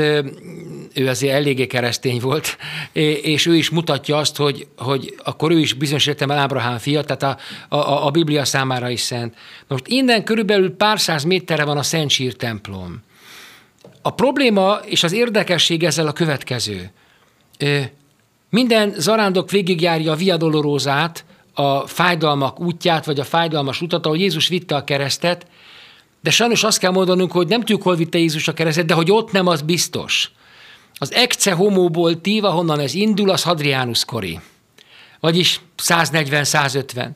[0.94, 2.56] ő azért eléggé keresztény volt,
[3.22, 7.38] és ő is mutatja azt, hogy, hogy akkor ő is bizonyos értelemben Ábrahám fia, tehát
[7.68, 9.35] a, a, a Biblia számára is szent.
[9.68, 13.02] Most innen körülbelül pár száz méterre van a Szent Sír templom.
[14.02, 16.90] A probléma és az érdekesség ezzel a következő.
[18.50, 20.38] Minden zarándok végigjárja a Via
[21.54, 25.46] a fájdalmak útját, vagy a fájdalmas utat, ahol Jézus vitte a keresztet,
[26.26, 29.10] de sajnos azt kell mondanunk, hogy nem tudjuk, hol vitte Jézus a keresztet, de hogy
[29.10, 30.30] ott nem, az biztos.
[30.94, 34.40] Az ecce homóból tív, ahonnan ez indul, az Hadrianus kori.
[35.20, 37.08] Vagyis 140-150.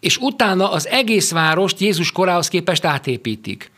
[0.00, 3.70] És utána az egész várost Jézus korához képest átépítik.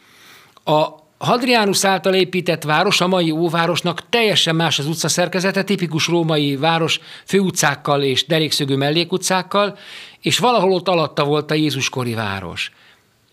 [0.64, 0.86] A
[1.18, 8.02] Hadrianus által épített város, a mai óvárosnak teljesen más az utcaszerkezete, tipikus római város főutcákkal
[8.02, 9.78] és derékszögű mellékutcákkal,
[10.20, 12.72] és valahol ott alatta volt a Jézus kori város.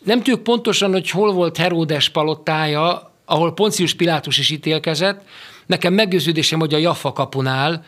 [0.05, 5.21] Nem tudjuk pontosan, hogy hol volt Heródes palottája, ahol Poncius Pilátus is ítélkezett.
[5.65, 7.85] Nekem meggyőződésem, hogy a Jaffa kapunál,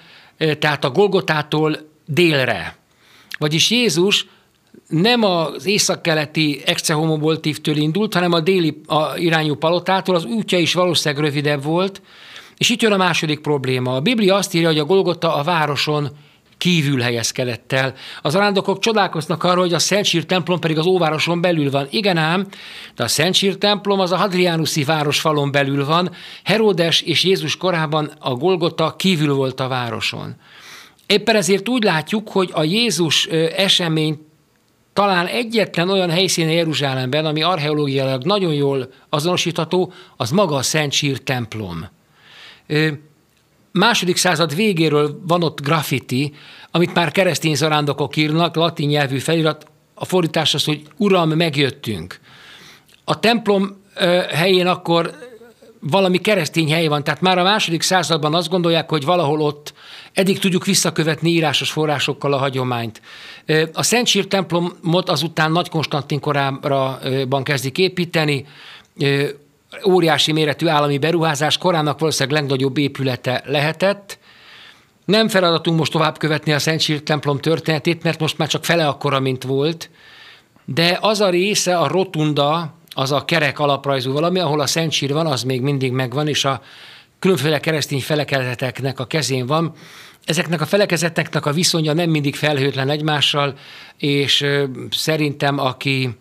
[0.59, 2.77] tehát a Golgotától délre.
[3.39, 4.27] Vagyis Jézus
[4.87, 11.23] nem az északkeleti excehomoboltívtől indult, hanem a déli a irányú palotától, az útja is valószínűleg
[11.23, 12.01] rövidebb volt,
[12.57, 13.95] és itt jön a második probléma.
[13.95, 16.09] A Biblia azt írja, hogy a Golgota a városon
[16.57, 17.93] kívül helyezkedett el.
[18.21, 21.87] Az arándokok csodálkoznak arról, hogy a Szentsír templom pedig az óvároson belül van.
[21.89, 22.47] Igen ám,
[22.95, 26.11] de a Szentsír templom az a Hadrianuszi falon belül van.
[26.43, 30.35] Herodes és Jézus korában a Golgota kívül volt a városon.
[31.05, 34.25] Éppen ezért úgy látjuk, hogy a Jézus esemény
[34.93, 41.19] talán egyetlen olyan helyszíne Jeruzsálemben, ami archeológiailag nagyon jól azonosítható, az maga a Szent Sír
[41.19, 41.89] templom
[43.77, 46.33] második század végéről van ott graffiti,
[46.71, 52.19] amit már keresztény zarándokok írnak, latin nyelvű felirat, a fordítás az, hogy Uram, megjöttünk.
[53.03, 53.81] A templom
[54.29, 55.13] helyén akkor
[55.79, 59.73] valami keresztény hely van, tehát már a második században azt gondolják, hogy valahol ott
[60.13, 63.01] eddig tudjuk visszakövetni írásos forrásokkal a hagyományt.
[63.73, 68.45] A Szent Sír templomot azután Nagy Konstantin korában kezdik építeni,
[69.85, 74.17] óriási méretű állami beruházás, korának valószínűleg legnagyobb épülete lehetett.
[75.05, 78.87] Nem feladatunk most tovább követni a Szent Sír templom történetét, mert most már csak fele
[78.87, 79.89] akkora, mint volt,
[80.65, 85.13] de az a része, a rotunda, az a kerek alaprajzú valami, ahol a Szent Sír
[85.13, 86.61] van, az még mindig megvan, és a
[87.19, 89.73] különféle keresztény felekezeteknek a kezén van.
[90.25, 93.53] Ezeknek a felekezeteknek a viszonya nem mindig felhőtlen egymással,
[93.97, 94.45] és
[94.89, 96.17] szerintem aki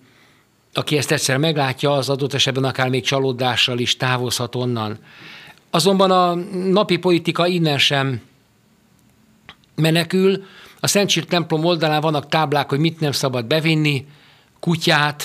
[0.76, 4.98] aki ezt egyszer meglátja, az adott esetben akár még csalódással is távozhat onnan.
[5.70, 6.34] Azonban a
[6.70, 8.20] napi politika innen sem
[9.74, 10.44] menekül.
[10.80, 14.06] A Szentsír templom oldalán vannak táblák, hogy mit nem szabad bevinni,
[14.60, 15.22] kutyát,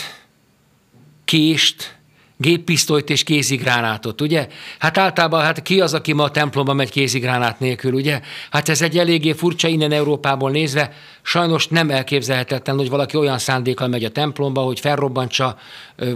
[1.26, 1.98] kést,
[2.42, 4.48] géppisztolyt és kézigránátot, ugye?
[4.80, 8.22] Hát általában hát ki az, aki ma a templomba megy kézigránát nélkül, ugye?
[8.52, 10.94] Hát ez egy eléggé furcsa innen Európából nézve.
[11.22, 15.58] Sajnos nem elképzelhetetlen, hogy valaki olyan szándékkal megy a templomba, hogy felrobbantsa,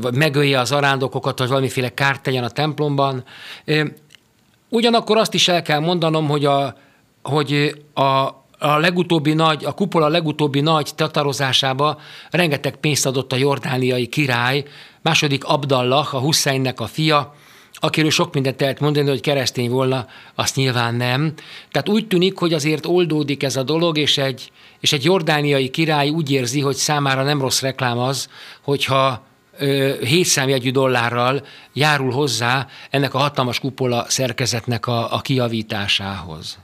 [0.02, 3.24] vagy megölje az arándokokat, vagy valamiféle kárt tegyen a templomban.
[4.70, 6.76] Ugyanakkor azt is el kell mondanom, hogy a,
[7.24, 8.02] hogy a,
[8.60, 12.00] a legutóbbi nagy, a kupola legutóbbi nagy tatarozásába
[12.30, 14.64] rengeteg pénzt adott a jordániai király,
[15.06, 17.36] második Abdallah, a Husseinnek a fia,
[17.74, 21.34] akiről sok mindent lehet mondani, hogy keresztény volna, azt nyilván nem.
[21.72, 26.10] Tehát úgy tűnik, hogy azért oldódik ez a dolog, és egy, és egy jordániai király
[26.10, 28.30] úgy érzi, hogy számára nem rossz reklám az,
[28.62, 29.26] hogyha
[30.00, 36.58] hétszámjegyű dollárral járul hozzá ennek a hatalmas kupola szerkezetnek a, a kiavításához.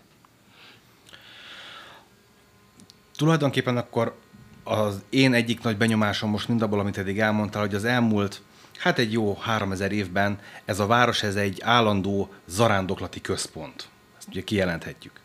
[3.18, 4.20] Tulajdonképpen akkor
[4.64, 8.42] az én egyik nagy benyomásom most mindabból, amit eddig elmondtál, hogy az elmúlt,
[8.78, 13.90] hát egy jó 3000 évben ez a város, ez egy állandó zarándoklati központ.
[14.18, 15.22] Ezt ugye kijelenthetjük.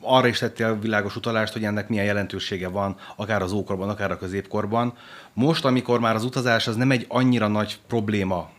[0.00, 4.18] Arra is tettél világos utalást, hogy ennek milyen jelentősége van, akár az ókorban, akár a
[4.18, 4.94] középkorban.
[5.32, 8.50] Most, amikor már az utazás az nem egy annyira nagy probléma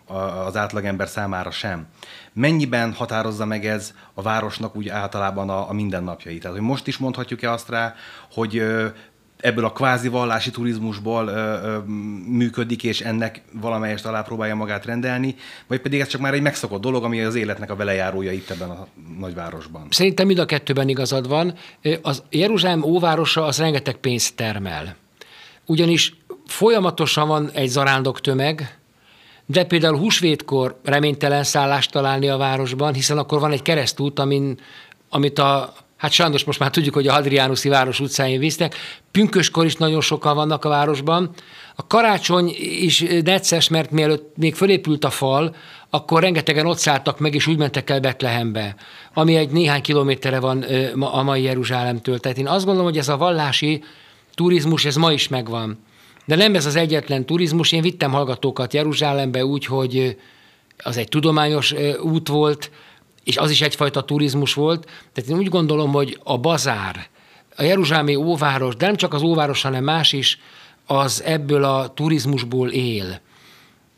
[0.45, 1.88] az átlagember számára sem,
[2.34, 6.41] mennyiben határozza meg ez a városnak úgy általában a, a mindennapjait?
[6.41, 7.95] Tehát, hogy most is mondhatjuk-e azt rá,
[8.32, 8.63] hogy
[9.38, 11.77] ebből a kvázi vallási turizmusból ö, ö,
[12.27, 15.35] működik, és ennek valamelyest alá próbálja magát rendelni,
[15.67, 18.69] vagy pedig ez csak már egy megszokott dolog, ami az életnek a velejárója itt ebben
[18.69, 18.88] a
[19.19, 19.88] nagyvárosban?
[19.89, 21.53] Szerintem mind a kettőben igazad van.
[22.01, 24.95] Az Jeruzsálem óvárosa az rengeteg pénzt termel.
[25.65, 26.15] Ugyanis
[26.45, 28.77] folyamatosan van egy zarándok tömeg,
[29.45, 34.59] de például húsvétkor reménytelen szállást találni a városban, hiszen akkor van egy keresztút, amin,
[35.09, 38.76] amit a Hát sajnos most már tudjuk, hogy a Hadriánuszi város utcáin visznek.
[39.12, 41.32] Pünköskor is nagyon sokan vannak a városban.
[41.76, 45.56] A karácsony is necces, mert mielőtt még fölépült a fal,
[45.89, 48.76] akkor rengetegen ott szálltak meg, és úgy mentek el Betlehembe,
[49.14, 50.62] ami egy néhány kilométerre van
[51.00, 52.20] a mai Jeruzsálemtől.
[52.20, 53.84] Tehát én azt gondolom, hogy ez a vallási
[54.36, 55.80] turizmus, ez ma is megvan.
[56.26, 57.72] De nem ez az egyetlen turizmus.
[57.72, 60.18] Én vittem hallgatókat Jeruzsálembe úgy, hogy
[60.78, 62.72] az egy tudományos út volt,
[63.28, 64.86] és az is egyfajta turizmus volt.
[65.13, 67.07] Tehát én úgy gondolom, hogy a bazár,
[67.55, 70.39] a Jeruzsálemi óváros, de nem csak az óváros, hanem más is,
[70.86, 73.19] az ebből a turizmusból él.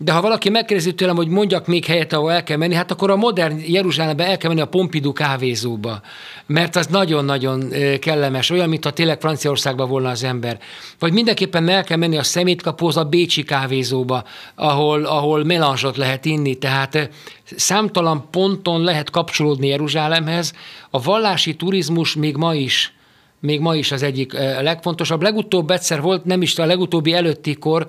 [0.02, 3.10] De ha valaki megkérdezi tőlem, hogy mondjak még helyet, ahol el kell menni, hát akkor
[3.12, 6.02] a modern Jeruzsálembe el kell menni a Pompidou kávézóba,
[6.46, 10.60] mert az nagyon-nagyon kellemes, olyan, mintha tényleg Franciaországban volna az ember.
[11.00, 14.24] Vagy mindenképpen el kell menni a szemétkapóz a Bécsi kávézóba,
[14.56, 17.10] ahol, ahol melanzsot lehet inni, tehát
[17.56, 20.54] számtalan ponton lehet kapcsolódni Jeruzsálemhez.
[20.90, 22.94] A vallási turizmus még ma is
[23.42, 25.22] még ma is az egyik legfontosabb.
[25.22, 27.88] Legutóbb egyszer volt, nem is a legutóbbi előtti kor,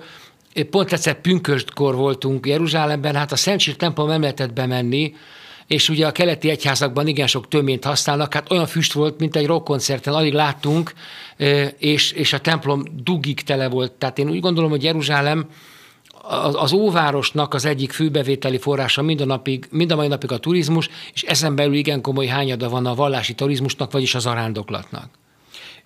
[0.69, 5.13] pont egyszer pünköstkor voltunk Jeruzsálemben, hát a Szent templom nem lehetett bemenni,
[5.67, 9.45] és ugye a keleti egyházakban igen sok töményt használnak, hát olyan füst volt, mint egy
[9.45, 10.93] rockkoncerten, alig láttunk,
[11.77, 13.91] és, és a templom dugig tele volt.
[13.91, 15.45] Tehát én úgy gondolom, hogy Jeruzsálem
[16.53, 20.89] az óvárosnak az egyik főbevételi forrása mind a, napig, mind a mai napig a turizmus,
[21.13, 25.20] és ezen belül igen komoly hányada van a vallási turizmusnak, vagyis az arándoklatnak.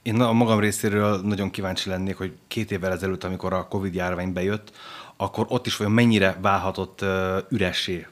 [0.05, 4.33] Én a magam részéről nagyon kíváncsi lennék, hogy két évvel ezelőtt, amikor a Covid járvány
[4.33, 4.71] bejött,
[5.17, 7.05] akkor ott is olyan mennyire válhatott
[7.49, 8.07] üressé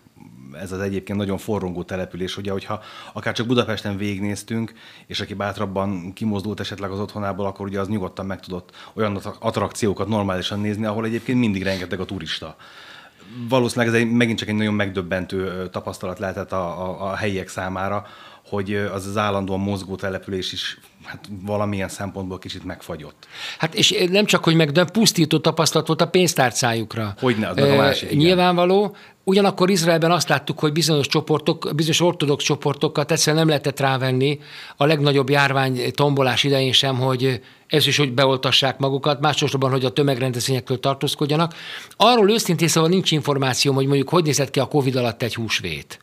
[0.54, 2.82] ez az egyébként nagyon forrongó település, ugye, hogyha
[3.14, 4.74] akár csak Budapesten végignéztünk,
[5.08, 10.08] és aki bátrabban kimozdult esetleg az otthonából, akkor ugye az nyugodtan meg tudott olyan attrakciókat
[10.08, 12.56] normálisan nézni, ahol egyébként mindig rengeteg a turista.
[13.50, 18.06] Valószínűleg ez egy, megint csak egy nagyon megdöbbentő tapasztalat lehetett a, a, a helyiek számára,
[18.54, 23.28] hogy az az állandóan mozgó település is hát valamilyen szempontból kicsit megfagyott.
[23.58, 27.14] Hát és nem csak, hogy meg, de pusztító tapasztalat volt a pénztárcájukra.
[27.20, 28.12] Hogyne, az meg a másik.
[28.16, 28.96] Nyilvánvaló.
[29.24, 34.40] Ugyanakkor Izraelben azt láttuk, hogy bizonyos csoportok, bizonyos ortodox csoportokat egyszerűen nem lehetett rávenni
[34.78, 39.90] a legnagyobb járvány tombolás idején sem, hogy ez is, hogy beoltassák magukat, másosabban, hogy a
[39.90, 41.54] tömegrendezvényektől tartózkodjanak.
[41.96, 46.00] Arról őszintén szóval nincs információm, hogy mondjuk hogy nézett ki a Covid alatt egy húsvét.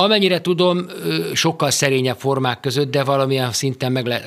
[0.00, 0.86] Amennyire tudom,
[1.34, 4.22] sokkal szerényebb formák között, de valamilyen szinten meg, le,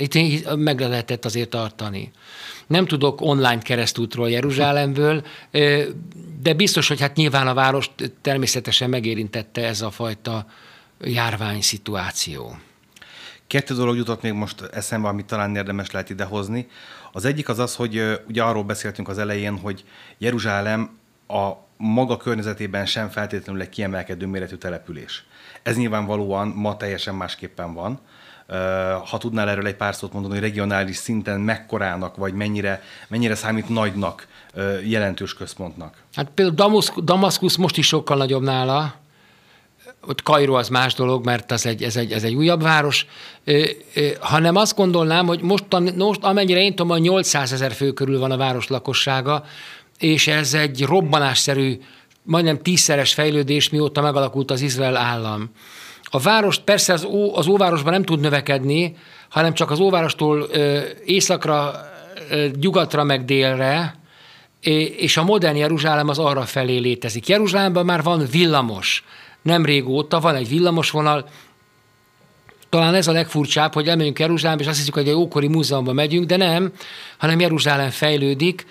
[0.56, 2.12] meg lehetett azért tartani.
[2.68, 5.24] Nem tudok online keresztútról Jeruzsálemből,
[6.42, 7.92] de biztos, hogy hát nyilván a város
[8.22, 10.46] természetesen megérintette ez a fajta
[11.02, 12.58] járvány szituáció.
[13.48, 16.68] Kettő dolog jutott még most eszembe, amit talán érdemes lehet idehozni.
[17.12, 19.84] Az egyik az az, hogy ugye arról beszéltünk az elején, hogy
[20.18, 20.98] Jeruzsálem
[21.28, 25.26] a maga környezetében sem feltétlenül egy kiemelkedő méretű település.
[25.64, 28.00] Ez nyilvánvalóan ma teljesen másképpen van.
[29.10, 33.70] Ha tudnál erről egy pár szót mondani, hogy regionális szinten mekkorának, vagy mennyire, mennyire számít
[33.70, 34.28] nagynak,
[34.84, 35.96] jelentős központnak?
[36.16, 39.02] Hát például Damaszkusz most is sokkal nagyobb nála,
[40.08, 43.06] ott Kairó az más dolog, mert az egy, ez, egy, ez egy újabb város,
[43.44, 48.20] ö, ö, hanem azt gondolnám, hogy most, most amennyire én tudom, 800 ezer fő körül
[48.20, 49.44] van a város lakossága,
[49.98, 51.80] és ez egy robbanásszerű,
[52.24, 55.50] majdnem tízszeres fejlődés, mióta megalakult az Izrael állam.
[56.04, 58.96] A város persze az, ó, az óvárosban nem tud növekedni,
[59.30, 61.74] hanem csak az óvárostól ö, északra,
[62.30, 64.00] ö, nyugatra, meg délre,
[64.98, 67.28] és a modern Jeruzsálem az arra felé létezik.
[67.28, 69.04] Jeruzsálemben már van villamos,
[69.42, 71.30] nem régóta van egy villamosvonal,
[72.70, 76.26] talán ez a legfurcsább, hogy elmegyünk Jeruzsálembe, és azt hiszük, hogy egy ókori múzeumban megyünk,
[76.26, 76.72] de nem,
[77.18, 78.66] hanem Jeruzsálem fejlődik.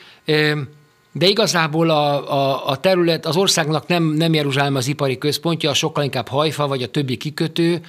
[1.13, 6.05] De igazából a, a, a terület, az országnak nem, nem Jeruzsálem az ipari központja, sokkal
[6.05, 7.81] inkább Hajfa vagy a többi kikötő.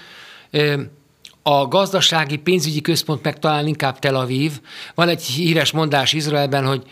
[1.43, 4.51] A gazdasági, pénzügyi központ meg talán inkább Tel Aviv.
[4.95, 6.83] Van egy híres mondás Izraelben, hogy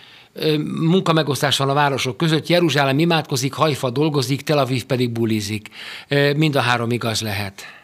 [0.66, 5.68] munkamegosztás van a városok között, Jeruzsálem imádkozik, Hajfa dolgozik, Tel Aviv pedig bulizik.
[6.36, 7.79] Mind a három igaz lehet.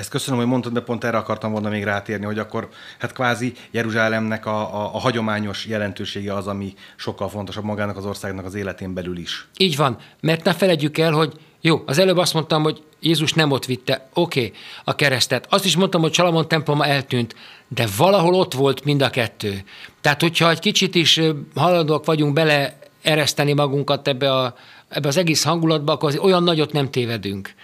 [0.00, 3.52] Ezt köszönöm, hogy mondtad, de pont erre akartam volna még rátérni, hogy akkor hát kvázi
[3.70, 8.94] Jeruzsálemnek a, a, a hagyományos jelentősége az, ami sokkal fontosabb magának az országnak az életén
[8.94, 9.48] belül is.
[9.56, 13.50] Így van, mert ne felejtjük el, hogy jó, az előbb azt mondtam, hogy Jézus nem
[13.50, 14.52] ott vitte, oké, okay,
[14.84, 15.46] a keresztet.
[15.50, 17.34] Azt is mondtam, hogy Salamon temploma eltűnt,
[17.68, 19.62] de valahol ott volt mind a kettő.
[20.00, 21.20] Tehát, hogyha egy kicsit is
[21.54, 24.54] haladók vagyunk bele ereszteni magunkat ebbe, a,
[24.88, 27.54] ebbe az egész hangulatba, akkor olyan nagyot nem tévedünk.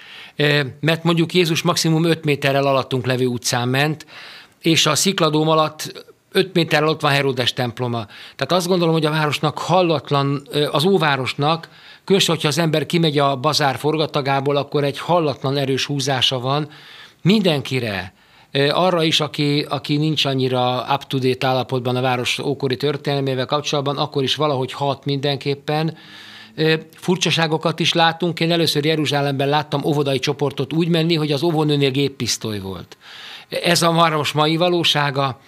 [0.81, 4.07] Mert mondjuk Jézus maximum 5 méterrel alattunk levő utcán ment,
[4.61, 8.07] és a szikladóm alatt 5 méterrel ott van Herodes temploma.
[8.07, 11.69] Tehát azt gondolom, hogy a városnak hallatlan, az óvárosnak,
[12.05, 16.69] különösen, hogyha az ember kimegy a bazár forgatagából, akkor egy hallatlan erős húzása van
[17.23, 18.15] mindenkire,
[18.71, 24.35] arra is, aki, aki nincs annyira up-to-date állapotban a város ókori történelmével kapcsolatban, akkor is
[24.35, 25.97] valahogy hat mindenképpen.
[26.97, 28.41] Furcsaságokat is látunk.
[28.41, 32.97] Én először Jeruzsálemben láttam óvodai csoportot úgy menni, hogy az óvónőnél géppisztoly volt.
[33.49, 35.41] Ez a város mai valósága,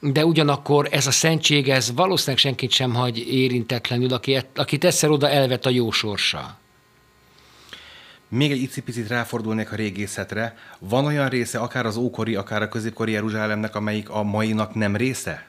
[0.00, 5.28] de ugyanakkor ez a szentség, ez valószínűleg senkit sem hagy érintetlenül, aki, akit egyszer oda
[5.28, 6.58] elvet a jó sorsa.
[8.28, 10.56] Még egy icipicit ráfordulnék a régészetre.
[10.78, 15.46] Van olyan része, akár az ókori, akár a középkori Jeruzsálemnek, amelyik a mainak nem része?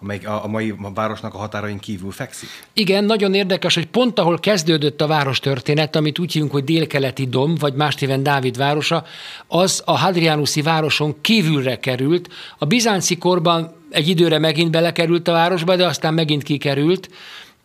[0.00, 2.48] Amelyik a, a mai városnak a határain kívül fekszik?
[2.72, 7.26] Igen, nagyon érdekes, hogy pont ahol kezdődött a város történet, amit úgy hívunk, hogy délkeleti
[7.26, 9.04] dom, vagy más néven Dávid városa,
[9.46, 12.28] az a Hadrianuszi városon kívülre került.
[12.58, 17.08] A bizánci korban egy időre megint belekerült a városba, de aztán megint kikerült.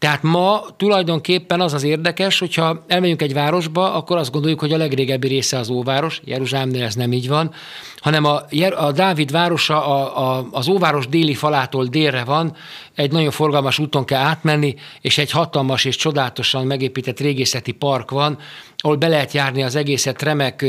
[0.04, 4.78] Tehát ma tulajdonképpen az az érdekes, hogyha elmegyünk egy városba, akkor azt gondoljuk, hogy a
[4.78, 7.54] legrégebbi része az óváros, Jeruzsálemnél ez nem így van,
[7.98, 8.42] hanem a,
[8.78, 12.56] a Dávid városa a, a, az óváros déli falától délre van,
[12.96, 18.38] egy nagyon forgalmas úton kell átmenni, és egy hatalmas és csodálatosan megépített régészeti park van,
[18.78, 20.66] ahol be lehet járni az egészet remek,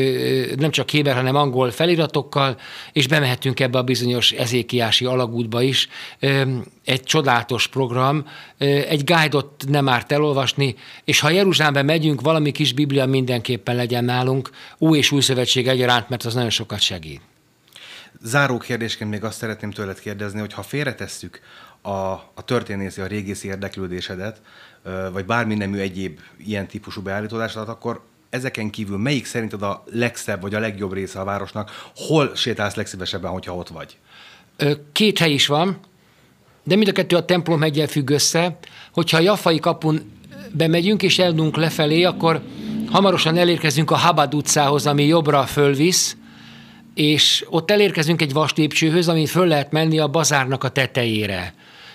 [0.56, 2.56] nem csak héber, hanem angol feliratokkal,
[2.92, 5.88] és bemehetünk ebbe a bizonyos ezékiási alagútba is.
[6.84, 8.26] Egy csodálatos program,
[8.58, 14.50] egy guide-ot nem árt elolvasni, és ha Jeruzsálembe megyünk, valami kis biblia mindenképpen legyen nálunk,
[14.78, 17.20] új és új szövetség egyaránt, mert az nagyon sokat segít.
[18.22, 21.40] Záró kérdésként még azt szeretném tőled kérdezni, hogy ha félretesszük
[21.86, 24.40] a, a történészi, a régészi érdeklődésedet,
[25.12, 30.54] vagy bármi nemű egyéb ilyen típusú beállítódásodat, akkor ezeken kívül melyik szerinted a legszebb vagy
[30.54, 31.70] a legjobb része a városnak?
[31.96, 33.96] Hol sétálsz legszívesebben, hogyha ott vagy?
[34.92, 35.78] Két hely is van,
[36.62, 38.58] de mind a kettő a templom hegyel függ össze.
[38.92, 40.12] Hogyha a Jaffai kapun
[40.52, 42.40] bemegyünk és eldunk lefelé, akkor
[42.90, 46.16] hamarosan elérkezünk a Habad utcához, ami jobbra fölvisz,
[46.94, 51.54] és ott elérkezünk egy vastépcsőhöz, amin föl lehet menni a bazárnak a tetejére.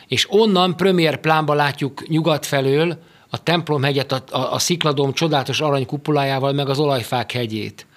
[0.10, 2.98] És onnan premier plánba látjuk nyugat felől
[3.30, 7.88] a templomhegyet, a, a, a szikladóm csodálatos aranykupulájával, meg az olajfák hegyét.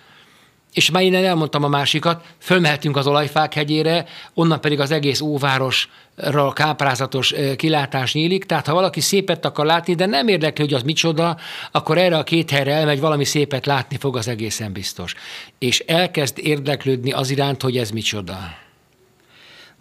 [0.73, 6.53] És már innen elmondtam a másikat, fölmehetünk az olajfák hegyére, onnan pedig az egész óvárosra
[6.53, 11.37] káprázatos kilátás nyílik, tehát ha valaki szépet akar látni, de nem érdekli, hogy az micsoda,
[11.71, 15.15] akkor erre a két helyre elmegy, valami szépet látni fog, az egészen biztos.
[15.59, 18.39] És elkezd érdeklődni az iránt, hogy ez micsoda.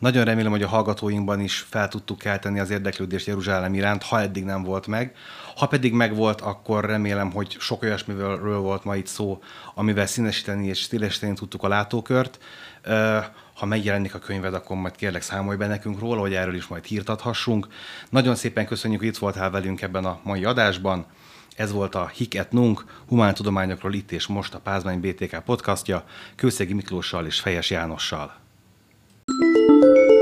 [0.01, 4.43] Nagyon remélem, hogy a hallgatóinkban is fel tudtuk kelteni az érdeklődést Jeruzsálem iránt, ha eddig
[4.43, 5.15] nem volt meg.
[5.55, 9.41] Ha pedig megvolt, akkor remélem, hogy sok olyasmiről volt ma itt szó,
[9.75, 12.39] amivel színesíteni és stílesíteni tudtuk a látókört.
[13.55, 16.85] Ha megjelenik a könyved, akkor majd kérlek számolj be nekünk róla, hogy erről is majd
[16.85, 17.67] hírt adhassunk.
[18.09, 21.05] Nagyon szépen köszönjük, hogy itt voltál velünk ebben a mai adásban.
[21.55, 26.03] Ez volt a Hik et Nunk, humántudományokról itt és most a Pázmány BTK podcastja,
[26.35, 28.40] Kőszegi Miklóssal és Fejes Jánossal.
[29.41, 30.20] Música